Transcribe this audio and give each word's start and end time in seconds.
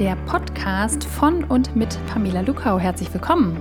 der 0.00 0.16
Podcast 0.16 1.04
von 1.04 1.44
und 1.44 1.76
mit 1.76 1.98
Pamela 2.06 2.40
Lukau. 2.40 2.78
Herzlich 2.78 3.12
willkommen. 3.12 3.58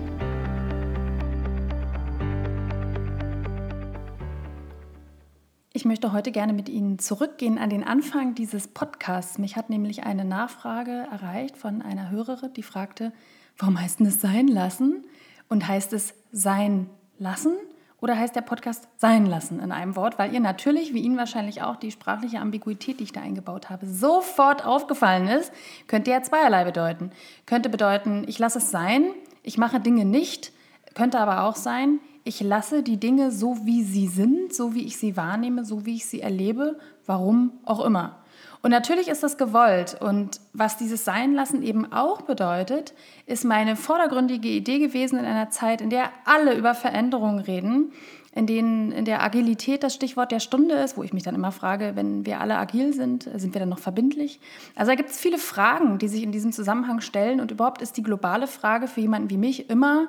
Ich 5.73 5.83
möchte 5.83 6.13
heute 6.13 6.31
gerne 6.31 6.53
mit 6.53 6.69
Ihnen 6.69 6.97
zurückgehen 6.97 7.57
an 7.57 7.69
den 7.69 7.83
Anfang 7.83 8.35
dieses 8.35 8.69
Podcasts. 8.69 9.37
Mich 9.37 9.57
hat 9.57 9.69
nämlich 9.69 10.03
eine 10.03 10.23
Nachfrage 10.23 11.07
erreicht 11.11 11.57
von 11.57 11.81
einer 11.81 12.09
Hörerin, 12.09 12.53
die 12.53 12.63
fragte, 12.63 13.11
warum 13.57 13.77
heißt 13.77 13.99
es 13.99 14.21
sein 14.21 14.47
lassen 14.47 15.03
und 15.49 15.67
heißt 15.67 15.91
es 15.91 16.13
sein 16.31 16.89
lassen 17.17 17.57
oder 18.01 18.17
heißt 18.17 18.35
der 18.35 18.41
Podcast 18.41 18.87
sein 18.97 19.25
lassen 19.25 19.59
in 19.59 19.71
einem 19.71 19.95
Wort, 19.95 20.17
weil 20.17 20.33
ihr 20.33 20.39
natürlich, 20.39 20.93
wie 20.93 21.01
Ihnen 21.01 21.17
wahrscheinlich 21.17 21.61
auch, 21.61 21.75
die 21.75 21.91
sprachliche 21.91 22.39
Ambiguität, 22.39 22.99
die 22.99 23.03
ich 23.03 23.11
da 23.11 23.21
eingebaut 23.21 23.69
habe, 23.69 23.85
sofort 23.85 24.65
aufgefallen 24.65 25.27
ist, 25.27 25.51
könnte 25.87 26.11
ja 26.11 26.21
zweierlei 26.21 26.63
bedeuten. 26.63 27.11
Könnte 27.45 27.69
bedeuten, 27.69 28.23
ich 28.27 28.39
lasse 28.39 28.59
es 28.59 28.71
sein, 28.71 29.05
ich 29.43 29.57
mache 29.57 29.79
Dinge 29.79 30.05
nicht, 30.05 30.51
könnte 30.93 31.19
aber 31.19 31.43
auch 31.43 31.55
sein, 31.55 31.99
ich 32.23 32.41
lasse 32.41 32.83
die 32.83 32.99
Dinge 32.99 33.31
so, 33.31 33.65
wie 33.65 33.83
sie 33.83 34.07
sind, 34.07 34.53
so 34.53 34.73
wie 34.75 34.85
ich 34.85 34.97
sie 34.97 35.17
wahrnehme, 35.17 35.65
so 35.65 35.85
wie 35.85 35.95
ich 35.95 36.05
sie 36.05 36.21
erlebe, 36.21 36.77
warum 37.05 37.53
auch 37.65 37.83
immer. 37.83 38.17
Und 38.61 38.71
natürlich 38.71 39.07
ist 39.07 39.23
das 39.23 39.37
gewollt. 39.37 39.97
Und 39.99 40.41
was 40.53 40.77
dieses 40.77 41.05
Seinlassen 41.05 41.63
eben 41.63 41.91
auch 41.93 42.21
bedeutet, 42.21 42.93
ist 43.25 43.45
meine 43.45 43.75
vordergründige 43.75 44.49
Idee 44.49 44.79
gewesen 44.79 45.17
in 45.17 45.25
einer 45.25 45.49
Zeit, 45.49 45.81
in 45.81 45.89
der 45.89 46.09
alle 46.25 46.55
über 46.55 46.75
Veränderungen 46.75 47.39
reden, 47.39 47.93
in 48.33 48.45
denen 48.45 48.91
in 48.91 49.05
der 49.05 49.23
Agilität 49.23 49.83
das 49.83 49.93
Stichwort 49.93 50.31
der 50.31 50.39
Stunde 50.39 50.75
ist, 50.75 50.97
wo 50.97 51.03
ich 51.03 51.13
mich 51.13 51.23
dann 51.23 51.35
immer 51.35 51.51
frage, 51.51 51.93
wenn 51.95 52.25
wir 52.25 52.41
alle 52.41 52.57
agil 52.57 52.93
sind, 52.93 53.29
sind 53.35 53.53
wir 53.53 53.59
dann 53.59 53.69
noch 53.69 53.79
verbindlich? 53.79 54.39
Also 54.75 54.91
da 54.91 54.95
gibt 54.95 55.09
es 55.09 55.19
viele 55.19 55.37
Fragen, 55.37 55.97
die 55.97 56.07
sich 56.07 56.23
in 56.23 56.31
diesem 56.31 56.51
Zusammenhang 56.51 57.01
stellen. 57.01 57.39
Und 57.39 57.51
überhaupt 57.51 57.81
ist 57.81 57.97
die 57.97 58.03
globale 58.03 58.47
Frage 58.47 58.87
für 58.87 59.01
jemanden 59.01 59.29
wie 59.29 59.37
mich 59.37 59.69
immer, 59.69 60.07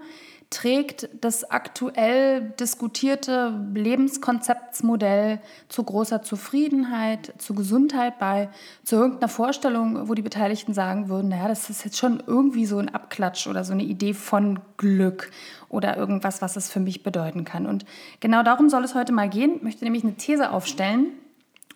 trägt 0.51 1.09
das 1.21 1.49
aktuell 1.49 2.53
diskutierte 2.59 3.55
Lebenskonzeptsmodell 3.73 5.39
zu 5.69 5.85
großer 5.85 6.23
Zufriedenheit, 6.23 7.33
zu 7.39 7.55
Gesundheit 7.55 8.19
bei, 8.19 8.49
zu 8.83 8.97
irgendeiner 8.97 9.29
Vorstellung, 9.29 10.09
wo 10.09 10.15
die 10.15 10.23
Beteiligten 10.23 10.75
sagen 10.75 11.09
würden, 11.09 11.29
naja, 11.29 11.47
das 11.47 11.71
ist 11.71 11.85
jetzt 11.85 11.99
schon 11.99 12.21
irgendwie 12.27 12.67
so 12.67 12.79
ein 12.79 12.93
Abklatsch 12.93 13.47
oder 13.47 13.63
so 13.63 13.73
eine 13.73 13.85
Idee 13.85 14.13
von 14.13 14.59
Glück 14.77 15.31
oder 15.69 15.97
irgendwas, 15.97 16.43
was 16.43 16.57
es 16.57 16.69
für 16.69 16.81
mich 16.81 17.05
bedeuten 17.05 17.45
kann. 17.45 17.67
Und 17.67 17.85
genau 18.19 18.43
darum 18.43 18.69
soll 18.69 18.83
es 18.83 18.97
heute 18.97 19.13
mal 19.13 19.29
gehen. 19.29 19.57
Ich 19.57 19.63
möchte 19.63 19.85
nämlich 19.85 20.03
eine 20.03 20.17
These 20.17 20.51
aufstellen. 20.51 21.13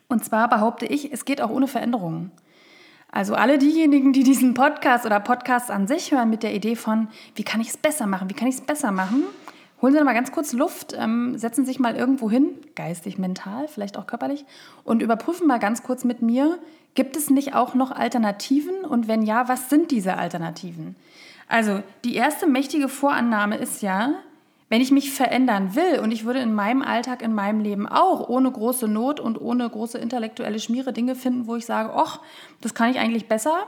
Und 0.08 0.25
zwar 0.25 0.48
behaupte 0.48 0.86
ich, 0.86 1.12
es 1.12 1.25
geht 1.25 1.41
auch 1.41 1.50
ohne 1.50 1.69
Veränderungen. 1.69 2.33
Also 3.14 3.36
alle 3.36 3.58
diejenigen, 3.58 4.12
die 4.12 4.24
diesen 4.24 4.54
Podcast 4.54 5.06
oder 5.06 5.20
Podcasts 5.20 5.70
an 5.70 5.86
sich 5.86 6.10
hören 6.10 6.30
mit 6.30 6.42
der 6.42 6.52
Idee 6.52 6.74
von, 6.74 7.06
wie 7.36 7.44
kann 7.44 7.60
ich 7.60 7.68
es 7.68 7.76
besser 7.76 8.08
machen, 8.08 8.28
wie 8.28 8.34
kann 8.34 8.48
ich 8.48 8.56
es 8.56 8.60
besser 8.60 8.90
machen, 8.90 9.22
holen 9.80 9.94
Sie 9.94 10.02
mal 10.02 10.14
ganz 10.14 10.32
kurz 10.32 10.52
Luft, 10.52 10.96
ähm, 10.98 11.38
setzen 11.38 11.64
sich 11.64 11.78
mal 11.78 11.94
irgendwo 11.94 12.28
hin, 12.28 12.48
geistig, 12.74 13.16
mental, 13.16 13.68
vielleicht 13.68 13.96
auch 13.96 14.08
körperlich, 14.08 14.44
und 14.82 15.00
überprüfen 15.00 15.46
mal 15.46 15.60
ganz 15.60 15.84
kurz 15.84 16.02
mit 16.02 16.22
mir, 16.22 16.58
gibt 16.96 17.16
es 17.16 17.30
nicht 17.30 17.54
auch 17.54 17.74
noch 17.74 17.92
Alternativen? 17.92 18.84
Und 18.84 19.06
wenn 19.06 19.22
ja, 19.22 19.46
was 19.46 19.70
sind 19.70 19.92
diese 19.92 20.16
Alternativen? 20.16 20.96
Also 21.46 21.84
die 22.02 22.16
erste 22.16 22.48
mächtige 22.48 22.88
Vorannahme 22.88 23.58
ist 23.58 23.80
ja, 23.80 24.14
wenn 24.68 24.80
ich 24.80 24.90
mich 24.90 25.12
verändern 25.12 25.74
will 25.74 26.00
und 26.00 26.10
ich 26.10 26.24
würde 26.24 26.40
in 26.40 26.54
meinem 26.54 26.82
Alltag, 26.82 27.22
in 27.22 27.34
meinem 27.34 27.60
Leben 27.60 27.86
auch 27.86 28.28
ohne 28.28 28.50
große 28.50 28.88
Not 28.88 29.20
und 29.20 29.40
ohne 29.40 29.68
große 29.68 29.98
intellektuelle 29.98 30.58
Schmiere 30.58 30.92
Dinge 30.92 31.14
finden, 31.14 31.46
wo 31.46 31.56
ich 31.56 31.66
sage, 31.66 31.92
ach, 31.94 32.20
das 32.60 32.74
kann 32.74 32.90
ich 32.90 32.98
eigentlich 32.98 33.28
besser. 33.28 33.66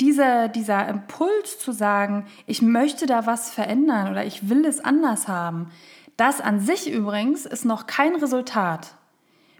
Dieser, 0.00 0.48
dieser 0.48 0.88
Impuls 0.88 1.58
zu 1.58 1.70
sagen, 1.70 2.26
ich 2.46 2.60
möchte 2.60 3.06
da 3.06 3.26
was 3.26 3.50
verändern 3.50 4.10
oder 4.10 4.24
ich 4.24 4.48
will 4.48 4.64
es 4.64 4.80
anders 4.80 5.28
haben, 5.28 5.70
das 6.16 6.40
an 6.40 6.60
sich 6.60 6.90
übrigens 6.90 7.46
ist 7.46 7.64
noch 7.64 7.86
kein 7.86 8.16
Resultat. 8.16 8.94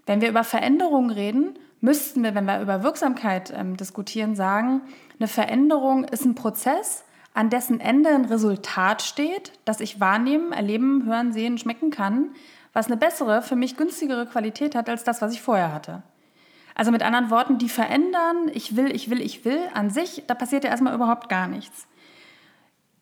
Wenn 0.05 0.21
wir 0.21 0.29
über 0.29 0.43
Veränderungen 0.43 1.11
reden, 1.11 1.57
müssten 1.81 2.23
wir, 2.23 2.35
wenn 2.35 2.45
wir 2.45 2.61
über 2.61 2.83
Wirksamkeit 2.83 3.53
ähm, 3.55 3.77
diskutieren, 3.77 4.35
sagen, 4.35 4.81
eine 5.19 5.27
Veränderung 5.27 6.03
ist 6.03 6.25
ein 6.25 6.35
Prozess, 6.35 7.03
an 7.33 7.49
dessen 7.49 7.79
Ende 7.79 8.09
ein 8.09 8.25
Resultat 8.25 9.01
steht, 9.01 9.53
das 9.65 9.79
ich 9.79 9.99
wahrnehmen, 9.99 10.51
erleben, 10.51 11.05
hören, 11.05 11.33
sehen, 11.33 11.57
schmecken 11.57 11.89
kann, 11.89 12.29
was 12.73 12.87
eine 12.87 12.97
bessere, 12.97 13.41
für 13.41 13.55
mich 13.55 13.77
günstigere 13.77 14.25
Qualität 14.25 14.75
hat 14.75 14.89
als 14.89 15.03
das, 15.03 15.21
was 15.21 15.33
ich 15.33 15.41
vorher 15.41 15.73
hatte. 15.73 16.03
Also 16.75 16.91
mit 16.91 17.03
anderen 17.03 17.29
Worten, 17.29 17.57
die 17.57 17.69
verändern, 17.69 18.49
ich 18.53 18.75
will, 18.75 18.93
ich 18.95 19.09
will, 19.09 19.21
ich 19.21 19.45
will, 19.45 19.59
an 19.73 19.89
sich, 19.89 20.23
da 20.27 20.33
passiert 20.33 20.63
ja 20.63 20.71
erstmal 20.71 20.95
überhaupt 20.95 21.29
gar 21.29 21.47
nichts. 21.47 21.87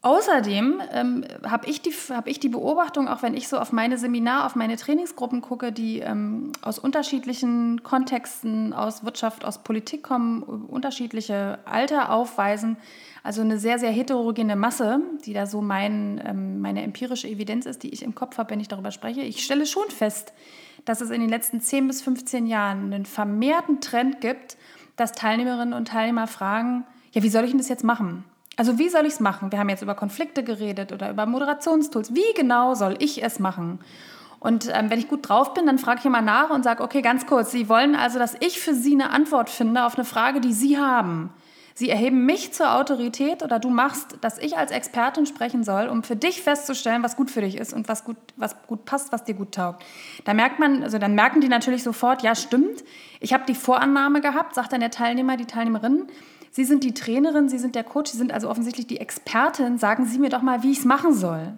Außerdem 0.03 0.81
ähm, 0.91 1.23
habe 1.47 1.67
ich, 1.67 1.84
die, 1.84 1.91
hab 1.91 2.28
ich 2.28 2.39
die 2.39 2.50
Beobachtung, 2.50 3.07
auch 3.07 3.22
wenn 3.22 3.35
ich 3.35 3.47
so 3.47 3.59
auf 3.59 3.72
meine 3.72 4.00
Seminar, 4.00 4.47
auf 4.47 4.56
meine 4.56 4.75
Trainingsgruppen 4.75 5.41
gucke, 5.41 5.72
die 5.72 6.00
ähm, 6.00 6.53
aus 6.63 6.79
unterschiedlichen 6.79 7.84
Kontexten, 7.84 8.73
aus 8.73 9.06
Wirtschaft, 9.06 9.45
aus 9.45 9.59
Politik 9.59 10.01
kommen, 10.01 10.41
unterschiedliche 10.41 11.59
Alter 11.66 12.12
aufweisen, 12.12 12.78
also 13.22 13.41
eine 13.41 13.59
sehr, 13.59 13.78
sehr 13.78 13.91
heterogene 13.91 14.56
Masse, 14.56 15.01
die 15.23 15.34
da 15.34 15.45
so 15.45 15.62
mein, 15.62 16.19
ähm, 16.25 16.62
meine 16.62 16.81
empirische 16.81 17.28
Evidenz 17.28 17.68
ist, 17.68 17.83
die 17.83 17.94
ich 17.94 18.01
im 18.01 18.16
Kopf 18.16 18.39
habe, 18.39 18.50
wenn 18.50 18.59
ich 18.59 18.68
darüber 18.68 18.89
spreche. 18.89 19.22
Ich 19.22 19.44
stelle 19.44 19.68
schon 19.68 19.88
fest, 19.91 20.33
dass 20.83 21.01
es 21.01 21.12
in 21.12 21.22
den 21.22 21.29
letzten 21.29 21.62
10 21.62 21.85
bis 21.85 22.01
15 22.01 22.47
Jahren 22.47 22.91
einen 22.91 23.06
vermehrten 23.06 23.81
Trend 23.81 24.19
gibt, 24.19 24.57
dass 24.95 25.12
Teilnehmerinnen 25.12 25.75
und 25.75 25.89
Teilnehmer 25.89 26.25
fragen, 26.25 26.85
ja, 27.12 27.22
wie 27.22 27.29
soll 27.29 27.44
ich 27.44 27.51
denn 27.51 27.59
das 27.59 27.69
jetzt 27.69 27.83
machen? 27.83 28.23
Also 28.57 28.78
wie 28.78 28.89
soll 28.89 29.06
ich 29.06 29.13
es 29.13 29.19
machen? 29.19 29.51
Wir 29.51 29.59
haben 29.59 29.69
jetzt 29.69 29.81
über 29.81 29.95
Konflikte 29.95 30.44
geredet 30.44 30.91
oder 30.91 31.09
über 31.09 31.25
Moderationstools. 31.25 32.13
Wie 32.13 32.34
genau 32.35 32.75
soll 32.75 32.95
ich 33.00 33.23
es 33.23 33.39
machen? 33.39 33.79
Und 34.39 34.69
ähm, 34.73 34.89
wenn 34.89 35.00
ich 35.00 35.07
gut 35.07 35.29
drauf 35.29 35.53
bin, 35.53 35.67
dann 35.67 35.78
frage 35.78 36.00
ich 36.00 36.06
immer 36.06 36.22
nach 36.22 36.50
und 36.50 36.63
sage, 36.63 36.84
okay, 36.84 37.01
ganz 37.01 37.28
kurz, 37.28 37.51
Sie 37.51 37.69
wollen 37.69 37.95
also, 37.95 38.17
dass 38.17 38.35
ich 38.39 38.59
für 38.59 38.73
Sie 38.73 38.94
eine 38.94 39.12
Antwort 39.12 39.50
finde 39.50 39.85
auf 39.85 39.95
eine 39.95 40.03
Frage, 40.03 40.41
die 40.41 40.51
Sie 40.51 40.79
haben. 40.79 41.31
Sie 41.73 41.89
erheben 41.89 42.25
mich 42.25 42.51
zur 42.51 42.75
Autorität 42.75 43.44
oder 43.44 43.59
du 43.59 43.69
machst, 43.69 44.17
dass 44.22 44.38
ich 44.38 44.57
als 44.57 44.72
Expertin 44.72 45.25
sprechen 45.25 45.63
soll, 45.63 45.88
um 45.88 46.03
für 46.03 46.16
dich 46.16 46.41
festzustellen, 46.41 47.01
was 47.03 47.16
gut 47.16 47.31
für 47.31 47.41
dich 47.41 47.56
ist 47.56 47.72
und 47.72 47.88
was 47.88 48.03
gut, 48.03 48.18
was 48.35 48.56
gut 48.68 48.85
passt, 48.85 49.12
was 49.12 49.23
dir 49.23 49.35
gut 49.35 49.53
taugt. 49.53 49.83
Da 50.25 50.33
merkt 50.33 50.59
man, 50.59 50.83
also 50.83 50.97
dann 50.97 51.16
merken 51.16 51.39
die 51.39 51.47
natürlich 51.47 51.83
sofort, 51.83 52.23
ja, 52.23 52.35
stimmt. 52.35 52.83
Ich 53.19 53.33
habe 53.33 53.45
die 53.47 53.56
Vorannahme 53.56 54.22
gehabt, 54.22 54.56
sagt 54.56 54.73
dann 54.73 54.81
der 54.81 54.91
Teilnehmer, 54.91 55.38
die 55.38 55.45
Teilnehmerin, 55.45 56.07
Sie 56.51 56.66
sind 56.66 56.84
die 56.84 56.94
Trainerin, 56.94 57.50
Sie 57.50 57.57
sind 57.57 57.75
der 57.75 57.84
Coach, 57.85 58.12
Sie 58.12 58.17
sind 58.17 58.34
also 58.34 58.50
offensichtlich 58.50 58.85
die 58.85 59.00
Expertin. 59.00 59.78
Sagen 59.78 60.06
Sie 60.06 60.19
mir 60.19 60.29
doch 60.29 60.41
mal, 60.41 60.63
wie 60.63 60.72
ich 60.72 60.79
es 60.79 60.85
machen 60.85 61.13
soll. 61.13 61.53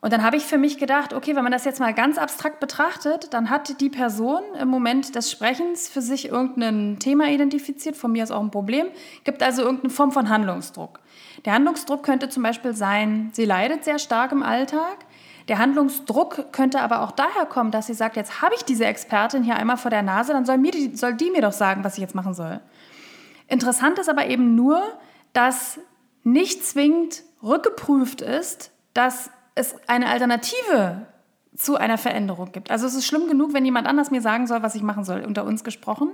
Und 0.00 0.12
dann 0.12 0.22
habe 0.22 0.36
ich 0.36 0.44
für 0.44 0.58
mich 0.58 0.78
gedacht, 0.78 1.12
okay, 1.12 1.34
wenn 1.34 1.42
man 1.42 1.50
das 1.50 1.64
jetzt 1.64 1.80
mal 1.80 1.92
ganz 1.92 2.18
abstrakt 2.18 2.60
betrachtet, 2.60 3.34
dann 3.34 3.50
hat 3.50 3.80
die 3.80 3.88
Person 3.88 4.42
im 4.60 4.68
Moment 4.68 5.14
des 5.16 5.30
Sprechens 5.30 5.88
für 5.88 6.02
sich 6.02 6.28
irgendein 6.28 6.98
Thema 7.00 7.28
identifiziert, 7.30 7.96
von 7.96 8.12
mir 8.12 8.22
ist 8.22 8.30
auch 8.30 8.42
ein 8.42 8.52
Problem, 8.52 8.86
gibt 9.24 9.42
also 9.42 9.62
irgendeine 9.62 9.90
Form 9.90 10.12
von 10.12 10.28
Handlungsdruck. 10.28 11.00
Der 11.44 11.52
Handlungsdruck 11.52 12.04
könnte 12.04 12.28
zum 12.28 12.44
Beispiel 12.44 12.74
sein, 12.74 13.30
sie 13.32 13.44
leidet 13.44 13.82
sehr 13.82 13.98
stark 13.98 14.30
im 14.30 14.44
Alltag. 14.44 15.04
Der 15.48 15.58
Handlungsdruck 15.58 16.52
könnte 16.52 16.80
aber 16.80 17.02
auch 17.02 17.10
daher 17.10 17.46
kommen, 17.46 17.72
dass 17.72 17.88
sie 17.88 17.94
sagt, 17.94 18.16
jetzt 18.16 18.40
habe 18.40 18.54
ich 18.54 18.64
diese 18.64 18.84
Expertin 18.84 19.42
hier 19.42 19.56
einmal 19.56 19.78
vor 19.78 19.90
der 19.90 20.02
Nase, 20.02 20.32
dann 20.32 20.44
soll, 20.44 20.58
mir 20.58 20.70
die, 20.70 20.94
soll 20.94 21.14
die 21.14 21.30
mir 21.30 21.42
doch 21.42 21.52
sagen, 21.52 21.82
was 21.82 21.94
ich 21.94 22.00
jetzt 22.00 22.14
machen 22.14 22.34
soll. 22.34 22.60
Interessant 23.48 23.98
ist 23.98 24.08
aber 24.08 24.26
eben 24.26 24.54
nur, 24.54 24.80
dass 25.32 25.80
nicht 26.22 26.64
zwingend 26.64 27.22
rückgeprüft 27.42 28.20
ist, 28.20 28.70
dass 28.94 29.30
es 29.54 29.74
eine 29.88 30.08
Alternative 30.08 31.06
zu 31.58 31.76
einer 31.76 31.98
Veränderung 31.98 32.52
gibt. 32.52 32.70
Also 32.70 32.86
es 32.86 32.94
ist 32.94 33.06
schlimm 33.06 33.26
genug, 33.26 33.52
wenn 33.52 33.64
jemand 33.64 33.88
anders 33.88 34.12
mir 34.12 34.22
sagen 34.22 34.46
soll, 34.46 34.62
was 34.62 34.76
ich 34.76 34.82
machen 34.82 35.04
soll, 35.04 35.24
unter 35.24 35.44
uns 35.44 35.64
gesprochen. 35.64 36.12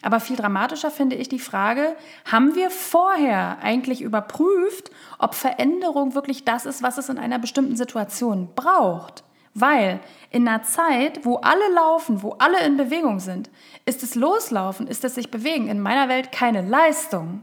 Aber 0.00 0.20
viel 0.20 0.36
dramatischer 0.36 0.90
finde 0.90 1.16
ich 1.16 1.28
die 1.28 1.38
Frage, 1.38 1.94
haben 2.24 2.54
wir 2.54 2.70
vorher 2.70 3.58
eigentlich 3.60 4.00
überprüft, 4.00 4.90
ob 5.18 5.34
Veränderung 5.34 6.14
wirklich 6.14 6.46
das 6.46 6.64
ist, 6.64 6.82
was 6.82 6.96
es 6.96 7.10
in 7.10 7.18
einer 7.18 7.38
bestimmten 7.38 7.76
Situation 7.76 8.48
braucht? 8.54 9.22
Weil 9.58 10.00
in 10.30 10.46
einer 10.46 10.62
Zeit, 10.64 11.24
wo 11.24 11.36
alle 11.36 11.72
laufen, 11.74 12.22
wo 12.22 12.32
alle 12.32 12.62
in 12.66 12.76
Bewegung 12.76 13.20
sind, 13.20 13.48
ist 13.86 14.02
es 14.02 14.14
Loslaufen, 14.14 14.86
ist 14.86 15.02
es 15.02 15.14
sich 15.14 15.30
bewegen 15.30 15.68
in 15.68 15.80
meiner 15.80 16.10
Welt 16.10 16.30
keine 16.30 16.60
Leistung, 16.60 17.42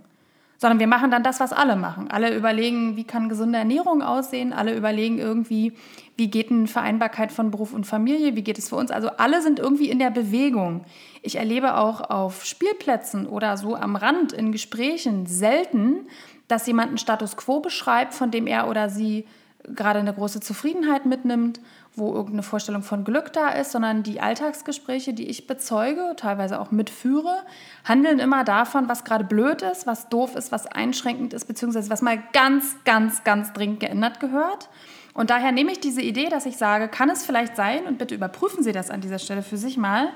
sondern 0.59 0.79
wir 0.79 0.85
machen 0.85 1.09
dann 1.09 1.23
das, 1.23 1.39
was 1.39 1.53
alle 1.53 1.75
machen. 1.75 2.11
Alle 2.11 2.35
überlegen, 2.35 2.97
wie 2.97 3.03
kann 3.03 3.29
gesunde 3.29 3.57
Ernährung 3.57 4.03
aussehen, 4.03 4.53
alle 4.53 4.77
überlegen 4.77 5.17
irgendwie, 5.17 5.73
wie 6.15 6.29
geht 6.29 6.51
eine 6.51 6.67
Vereinbarkeit 6.67 7.31
von 7.31 7.49
Beruf 7.49 7.73
und 7.73 7.87
Familie, 7.87 8.35
wie 8.35 8.43
geht 8.43 8.59
es 8.59 8.69
für 8.69 8.75
uns. 8.75 8.91
Also 8.91 9.09
alle 9.17 9.41
sind 9.41 9.57
irgendwie 9.57 9.89
in 9.89 9.97
der 9.97 10.11
Bewegung. 10.11 10.85
Ich 11.23 11.37
erlebe 11.37 11.77
auch 11.77 12.11
auf 12.11 12.45
Spielplätzen 12.45 13.25
oder 13.25 13.57
so 13.57 13.75
am 13.75 13.95
Rand 13.95 14.33
in 14.33 14.51
Gesprächen 14.51 15.25
selten, 15.25 16.07
dass 16.47 16.67
jemand 16.67 16.89
einen 16.89 16.97
Status 16.99 17.37
quo 17.37 17.59
beschreibt, 17.59 18.13
von 18.13 18.29
dem 18.29 18.45
er 18.45 18.69
oder 18.69 18.87
sie 18.87 19.25
gerade 19.63 19.99
eine 19.99 20.13
große 20.13 20.39
Zufriedenheit 20.39 21.05
mitnimmt, 21.05 21.59
wo 21.95 22.13
irgendeine 22.13 22.43
Vorstellung 22.43 22.81
von 22.81 23.03
Glück 23.03 23.31
da 23.33 23.49
ist, 23.49 23.71
sondern 23.71 24.01
die 24.01 24.19
Alltagsgespräche, 24.19 25.13
die 25.13 25.27
ich 25.27 25.45
bezeuge, 25.45 26.13
teilweise 26.17 26.59
auch 26.59 26.71
mitführe, 26.71 27.43
handeln 27.83 28.19
immer 28.19 28.43
davon, 28.43 28.89
was 28.89 29.03
gerade 29.03 29.23
blöd 29.23 29.61
ist, 29.61 29.85
was 29.85 30.09
doof 30.09 30.35
ist, 30.35 30.51
was 30.51 30.65
einschränkend 30.65 31.33
ist, 31.33 31.45
beziehungsweise 31.45 31.91
was 31.91 32.01
mal 32.01 32.21
ganz, 32.33 32.77
ganz, 32.83 33.23
ganz 33.23 33.53
dringend 33.53 33.79
geändert 33.79 34.19
gehört. 34.19 34.69
Und 35.13 35.29
daher 35.29 35.51
nehme 35.51 35.71
ich 35.71 35.79
diese 35.79 36.01
Idee, 36.01 36.29
dass 36.29 36.47
ich 36.47 36.57
sage, 36.57 36.87
kann 36.87 37.11
es 37.11 37.23
vielleicht 37.23 37.55
sein, 37.55 37.85
und 37.85 37.99
bitte 37.99 38.15
überprüfen 38.15 38.63
Sie 38.63 38.71
das 38.71 38.89
an 38.89 39.01
dieser 39.01 39.19
Stelle 39.19 39.43
für 39.43 39.57
sich 39.57 39.77
mal, 39.77 40.09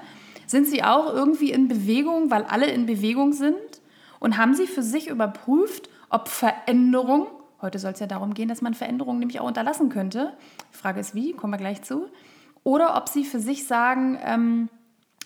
sind 0.47 0.65
Sie 0.65 0.83
auch 0.83 1.13
irgendwie 1.13 1.51
in 1.51 1.67
Bewegung, 1.67 2.31
weil 2.31 2.43
alle 2.43 2.67
in 2.67 2.87
Bewegung 2.87 3.33
sind? 3.33 3.55
Und 4.19 4.37
haben 4.37 4.55
Sie 4.55 4.65
für 4.65 4.81
sich 4.81 5.09
überprüft, 5.09 5.89
ob 6.09 6.27
Veränderung 6.27 7.27
Heute 7.61 7.79
soll 7.79 7.93
es 7.93 7.99
ja 7.99 8.07
darum 8.07 8.33
gehen, 8.33 8.47
dass 8.47 8.61
man 8.61 8.73
Veränderungen 8.73 9.19
nämlich 9.19 9.39
auch 9.39 9.47
unterlassen 9.47 9.89
könnte. 9.89 10.33
Die 10.73 10.77
Frage 10.77 10.99
ist 10.99 11.15
wie, 11.15 11.33
kommen 11.33 11.53
wir 11.53 11.57
gleich 11.57 11.81
zu. 11.81 12.07
Oder 12.63 12.95
ob 12.97 13.09
sie 13.09 13.23
für 13.23 13.39
sich 13.39 13.65
sagen, 13.65 14.19
ähm, 14.23 14.69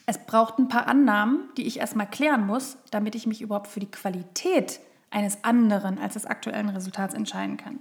es 0.05 0.17
braucht 0.17 0.59
ein 0.59 0.67
paar 0.67 0.87
Annahmen, 0.87 1.49
die 1.57 1.67
ich 1.67 1.79
erstmal 1.79 2.07
klären 2.07 2.45
muss, 2.45 2.77
damit 2.91 3.15
ich 3.15 3.27
mich 3.27 3.41
überhaupt 3.41 3.67
für 3.67 3.79
die 3.79 3.91
Qualität 3.91 4.79
eines 5.09 5.43
anderen 5.43 5.99
als 5.99 6.13
des 6.13 6.25
aktuellen 6.25 6.69
Resultats 6.69 7.13
entscheiden 7.13 7.57
kann. 7.57 7.79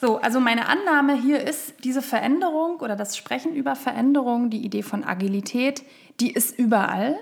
So, 0.00 0.16
also 0.18 0.40
meine 0.40 0.66
Annahme 0.66 1.14
hier 1.14 1.46
ist, 1.46 1.74
diese 1.84 2.00
Veränderung 2.00 2.80
oder 2.80 2.96
das 2.96 3.16
Sprechen 3.16 3.54
über 3.54 3.76
Veränderung, 3.76 4.48
die 4.48 4.64
Idee 4.64 4.82
von 4.82 5.04
Agilität, 5.04 5.82
die 6.20 6.32
ist 6.32 6.58
überall. 6.58 7.18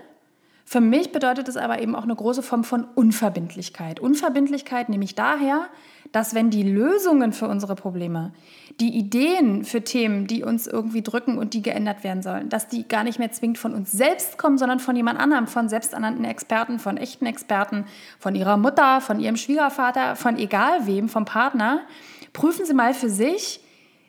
Für 0.65 0.81
mich 0.81 1.11
bedeutet 1.11 1.49
es 1.49 1.57
aber 1.57 1.81
eben 1.81 1.97
auch 1.97 2.05
eine 2.05 2.15
große 2.15 2.43
Form 2.43 2.63
von 2.63 2.85
Unverbindlichkeit. 2.85 3.99
Unverbindlichkeit 3.99 4.91
nehme 4.91 5.03
ich 5.03 5.15
daher, 5.15 5.67
dass 6.13 6.35
wenn 6.35 6.51
die 6.51 6.63
Lösungen 6.63 7.33
für 7.33 7.49
unsere 7.49 7.75
Probleme, 7.75 8.33
die 8.81 8.97
Ideen 8.97 9.65
für 9.65 9.83
Themen, 9.83 10.27
die 10.27 10.43
uns 10.43 10.67
irgendwie 10.67 11.03
drücken 11.03 11.39
und 11.39 11.55
die 11.55 11.63
geändert 11.63 12.05
werden 12.05 12.23
sollen, 12.23 12.49
dass 12.49 12.69
die 12.69 12.87
gar 12.87 13.05
nicht 13.05 13.19
mehr 13.19 13.33
zwingend 13.33 13.59
von 13.59 13.75
uns 13.75 13.93
selbst 13.93 14.39
kommen, 14.39 14.59
sondern 14.59 14.81
von 14.81 14.97
jemand 14.97 15.19
anderem, 15.19 15.47
von 15.47 15.69
selbsternannten 15.69 16.25
Experten, 16.25 16.79
von 16.79 16.97
echten 16.97 17.27
Experten, 17.27 17.85
von 18.19 18.35
ihrer 18.35 18.57
Mutter, 18.57 19.01
von 19.01 19.21
ihrem 19.21 19.37
Schwiegervater, 19.37 20.17
von 20.17 20.39
egal 20.39 20.87
wem, 20.87 21.09
vom 21.09 21.25
Partner, 21.25 21.81
prüfen 22.33 22.65
Sie 22.65 22.75
mal 22.75 22.95
für 22.95 23.11
sich, 23.11 23.61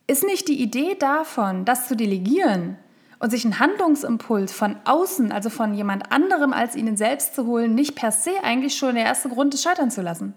ist 0.07 0.23
nicht 0.23 0.47
die 0.47 0.61
Idee 0.61 0.95
davon, 0.95 1.65
das 1.65 1.87
zu 1.87 1.95
delegieren, 1.95 2.77
und 3.19 3.31
sich 3.31 3.43
einen 3.43 3.59
Handlungsimpuls 3.59 4.53
von 4.53 4.77
außen, 4.85 5.31
also 5.31 5.49
von 5.49 5.73
jemand 5.73 6.11
anderem 6.11 6.53
als 6.53 6.75
ihnen 6.75 6.95
selbst 6.97 7.35
zu 7.35 7.45
holen, 7.45 7.75
nicht 7.75 7.95
per 7.95 8.11
se 8.11 8.31
eigentlich 8.43 8.77
schon 8.77 8.95
der 8.95 9.03
erste 9.03 9.29
Grund 9.29 9.53
ist, 9.53 9.63
scheitern 9.63 9.91
zu 9.91 10.01
lassen. 10.01 10.33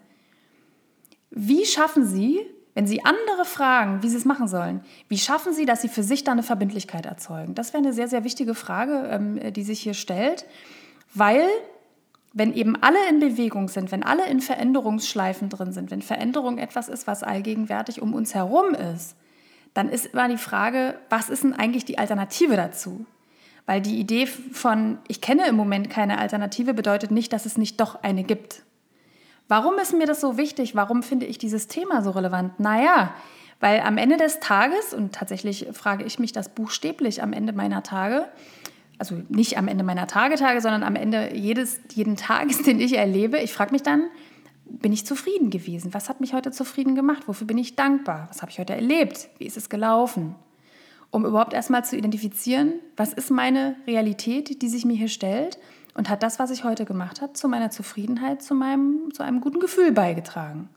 Wie 1.34 1.64
schaffen 1.64 2.06
Sie, 2.06 2.40
wenn 2.74 2.86
Sie 2.86 3.04
andere 3.04 3.44
fragen, 3.44 4.02
wie 4.02 4.08
Sie 4.08 4.16
es 4.16 4.24
machen 4.24 4.48
sollen, 4.48 4.82
wie 5.08 5.18
schaffen 5.18 5.52
Sie, 5.52 5.64
dass 5.64 5.82
Sie 5.82 5.88
für 5.88 6.02
sich 6.02 6.24
da 6.24 6.32
eine 6.32 6.42
Verbindlichkeit 6.42 7.06
erzeugen? 7.06 7.54
Das 7.54 7.72
wäre 7.72 7.82
eine 7.82 7.92
sehr, 7.92 8.08
sehr 8.08 8.22
wichtige 8.22 8.54
Frage, 8.54 9.08
ähm, 9.10 9.52
die 9.52 9.62
sich 9.62 9.80
hier 9.80 9.94
stellt, 9.94 10.44
weil 11.14 11.46
wenn 12.34 12.54
eben 12.54 12.82
alle 12.82 12.98
in 13.08 13.20
Bewegung 13.20 13.68
sind, 13.68 13.92
wenn 13.92 14.02
alle 14.02 14.26
in 14.26 14.40
Veränderungsschleifen 14.40 15.48
drin 15.48 15.72
sind, 15.72 15.90
wenn 15.90 16.02
Veränderung 16.02 16.58
etwas 16.58 16.88
ist, 16.88 17.06
was 17.06 17.22
allgegenwärtig 17.22 18.00
um 18.00 18.14
uns 18.14 18.34
herum 18.34 18.74
ist, 18.74 19.16
dann 19.74 19.88
ist 19.88 20.06
immer 20.06 20.28
die 20.28 20.38
Frage, 20.38 20.94
was 21.08 21.30
ist 21.30 21.44
denn 21.44 21.54
eigentlich 21.54 21.84
die 21.84 21.98
Alternative 21.98 22.56
dazu? 22.56 23.06
Weil 23.64 23.80
die 23.80 23.98
Idee 23.98 24.26
von, 24.26 24.98
ich 25.08 25.20
kenne 25.20 25.46
im 25.46 25.56
Moment 25.56 25.88
keine 25.88 26.18
Alternative, 26.18 26.74
bedeutet 26.74 27.10
nicht, 27.10 27.32
dass 27.32 27.46
es 27.46 27.56
nicht 27.56 27.80
doch 27.80 28.02
eine 28.02 28.24
gibt. 28.24 28.62
Warum 29.48 29.78
ist 29.78 29.92
mir 29.92 30.06
das 30.06 30.20
so 30.20 30.36
wichtig? 30.36 30.74
Warum 30.74 31.02
finde 31.02 31.26
ich 31.26 31.38
dieses 31.38 31.68
Thema 31.68 32.02
so 32.02 32.10
relevant? 32.10 32.58
Naja, 32.58 33.14
weil 33.60 33.80
am 33.80 33.96
Ende 33.96 34.16
des 34.16 34.40
Tages, 34.40 34.92
und 34.92 35.14
tatsächlich 35.14 35.68
frage 35.72 36.04
ich 36.04 36.18
mich 36.18 36.32
das 36.32 36.48
buchstäblich 36.48 37.22
am 37.22 37.32
Ende 37.32 37.52
meiner 37.52 37.82
Tage, 37.82 38.26
also 38.98 39.20
nicht 39.28 39.58
am 39.58 39.68
Ende 39.68 39.84
meiner 39.84 40.06
Tage, 40.06 40.36
Tage, 40.36 40.60
sondern 40.60 40.82
am 40.82 40.96
Ende 40.96 41.34
jedes, 41.34 41.80
jeden 41.92 42.16
Tages, 42.16 42.62
den 42.64 42.80
ich 42.80 42.96
erlebe, 42.96 43.38
ich 43.38 43.52
frage 43.52 43.72
mich 43.72 43.82
dann, 43.82 44.04
bin 44.64 44.92
ich 44.92 45.06
zufrieden 45.06 45.50
gewesen? 45.50 45.92
Was 45.92 46.08
hat 46.08 46.20
mich 46.20 46.32
heute 46.32 46.50
zufrieden 46.50 46.94
gemacht? 46.94 47.24
Wofür 47.26 47.46
bin 47.46 47.58
ich 47.58 47.76
dankbar? 47.76 48.26
Was 48.30 48.42
habe 48.42 48.50
ich 48.50 48.58
heute 48.58 48.74
erlebt? 48.74 49.28
Wie 49.38 49.44
ist 49.44 49.56
es 49.56 49.68
gelaufen? 49.68 50.34
Um 51.10 51.26
überhaupt 51.26 51.52
erstmal 51.52 51.84
zu 51.84 51.96
identifizieren, 51.96 52.74
was 52.96 53.12
ist 53.12 53.30
meine 53.30 53.76
Realität, 53.86 54.62
die 54.62 54.68
sich 54.68 54.86
mir 54.86 54.96
hier 54.96 55.08
stellt 55.08 55.58
und 55.94 56.08
hat 56.08 56.22
das, 56.22 56.38
was 56.38 56.50
ich 56.50 56.64
heute 56.64 56.84
gemacht 56.84 57.20
habe, 57.20 57.32
zu 57.32 57.48
meiner 57.48 57.70
Zufriedenheit, 57.70 58.42
zu, 58.42 58.54
meinem, 58.54 59.12
zu 59.12 59.22
einem 59.22 59.40
guten 59.40 59.60
Gefühl 59.60 59.92
beigetragen. 59.92 60.68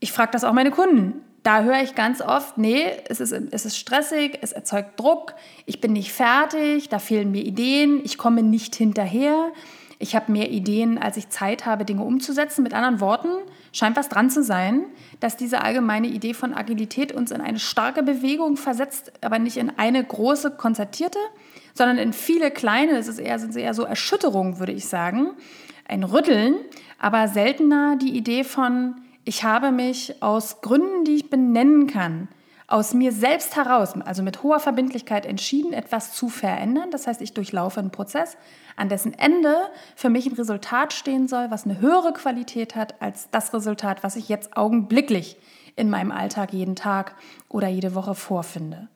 Ich 0.00 0.12
frage 0.12 0.32
das 0.32 0.44
auch 0.44 0.52
meine 0.52 0.70
Kunden. 0.70 1.22
Da 1.42 1.62
höre 1.62 1.80
ich 1.80 1.94
ganz 1.94 2.20
oft, 2.20 2.58
nee, 2.58 2.84
es 3.08 3.20
ist, 3.20 3.32
es 3.32 3.64
ist 3.64 3.78
stressig, 3.78 4.38
es 4.42 4.50
erzeugt 4.52 4.98
Druck, 4.98 5.34
ich 5.64 5.80
bin 5.80 5.92
nicht 5.92 6.12
fertig, 6.12 6.88
da 6.88 6.98
fehlen 6.98 7.30
mir 7.30 7.44
Ideen, 7.44 8.00
ich 8.04 8.18
komme 8.18 8.42
nicht 8.42 8.74
hinterher. 8.74 9.52
Ich 9.98 10.14
habe 10.14 10.30
mehr 10.30 10.50
Ideen, 10.50 10.98
als 10.98 11.16
ich 11.16 11.30
Zeit 11.30 11.64
habe, 11.64 11.84
Dinge 11.84 12.02
umzusetzen. 12.02 12.62
Mit 12.62 12.74
anderen 12.74 13.00
Worten, 13.00 13.28
scheint 13.72 13.96
was 13.96 14.08
dran 14.08 14.28
zu 14.28 14.42
sein, 14.42 14.84
dass 15.20 15.36
diese 15.36 15.62
allgemeine 15.62 16.08
Idee 16.08 16.34
von 16.34 16.52
Agilität 16.52 17.12
uns 17.12 17.30
in 17.30 17.40
eine 17.40 17.58
starke 17.58 18.02
Bewegung 18.02 18.56
versetzt, 18.56 19.12
aber 19.22 19.38
nicht 19.38 19.56
in 19.56 19.70
eine 19.78 20.02
große, 20.02 20.52
konzertierte, 20.52 21.18
sondern 21.76 21.98
in 21.98 22.12
viele 22.12 22.50
kleine, 22.50 22.92
es 22.92 23.08
ist 23.08 23.18
eher, 23.18 23.38
sind 23.38 23.54
eher 23.54 23.74
so 23.74 23.84
Erschütterungen, 23.84 24.58
würde 24.58 24.72
ich 24.72 24.86
sagen, 24.86 25.32
ein 25.86 26.04
Rütteln, 26.04 26.56
aber 26.98 27.28
seltener 27.28 27.96
die 27.96 28.16
Idee 28.16 28.44
von, 28.44 28.96
ich 29.24 29.44
habe 29.44 29.70
mich 29.70 30.22
aus 30.22 30.60
Gründen, 30.62 31.04
die 31.04 31.16
ich 31.16 31.30
benennen 31.30 31.86
kann, 31.86 32.28
aus 32.68 32.94
mir 32.94 33.12
selbst 33.12 33.54
heraus, 33.54 33.94
also 34.04 34.22
mit 34.22 34.42
hoher 34.42 34.58
Verbindlichkeit 34.58 35.24
entschieden, 35.24 35.72
etwas 35.72 36.12
zu 36.14 36.28
verändern. 36.28 36.90
Das 36.90 37.06
heißt, 37.06 37.20
ich 37.20 37.32
durchlaufe 37.32 37.78
einen 37.78 37.92
Prozess, 37.92 38.36
an 38.74 38.88
dessen 38.88 39.14
Ende 39.14 39.54
für 39.94 40.10
mich 40.10 40.26
ein 40.26 40.34
Resultat 40.34 40.92
stehen 40.92 41.28
soll, 41.28 41.50
was 41.50 41.64
eine 41.64 41.80
höhere 41.80 42.12
Qualität 42.12 42.74
hat 42.74 43.00
als 43.00 43.30
das 43.30 43.54
Resultat, 43.54 44.02
was 44.02 44.16
ich 44.16 44.28
jetzt 44.28 44.56
augenblicklich 44.56 45.36
in 45.76 45.90
meinem 45.90 46.10
Alltag 46.10 46.52
jeden 46.52 46.74
Tag 46.74 47.14
oder 47.48 47.68
jede 47.68 47.94
Woche 47.94 48.14
vorfinde. 48.14 48.88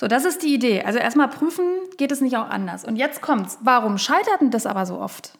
So, 0.00 0.08
das 0.08 0.24
ist 0.24 0.42
die 0.42 0.54
Idee. 0.54 0.80
Also 0.80 0.98
erstmal 0.98 1.28
prüfen, 1.28 1.62
geht 1.98 2.10
es 2.10 2.22
nicht 2.22 2.34
auch 2.38 2.48
anders. 2.48 2.86
Und 2.86 2.96
jetzt 2.96 3.20
kommt's. 3.20 3.58
Warum 3.60 3.98
scheitert 3.98 4.40
denn 4.40 4.50
das 4.50 4.64
aber 4.64 4.86
so 4.86 4.98
oft? 4.98 5.34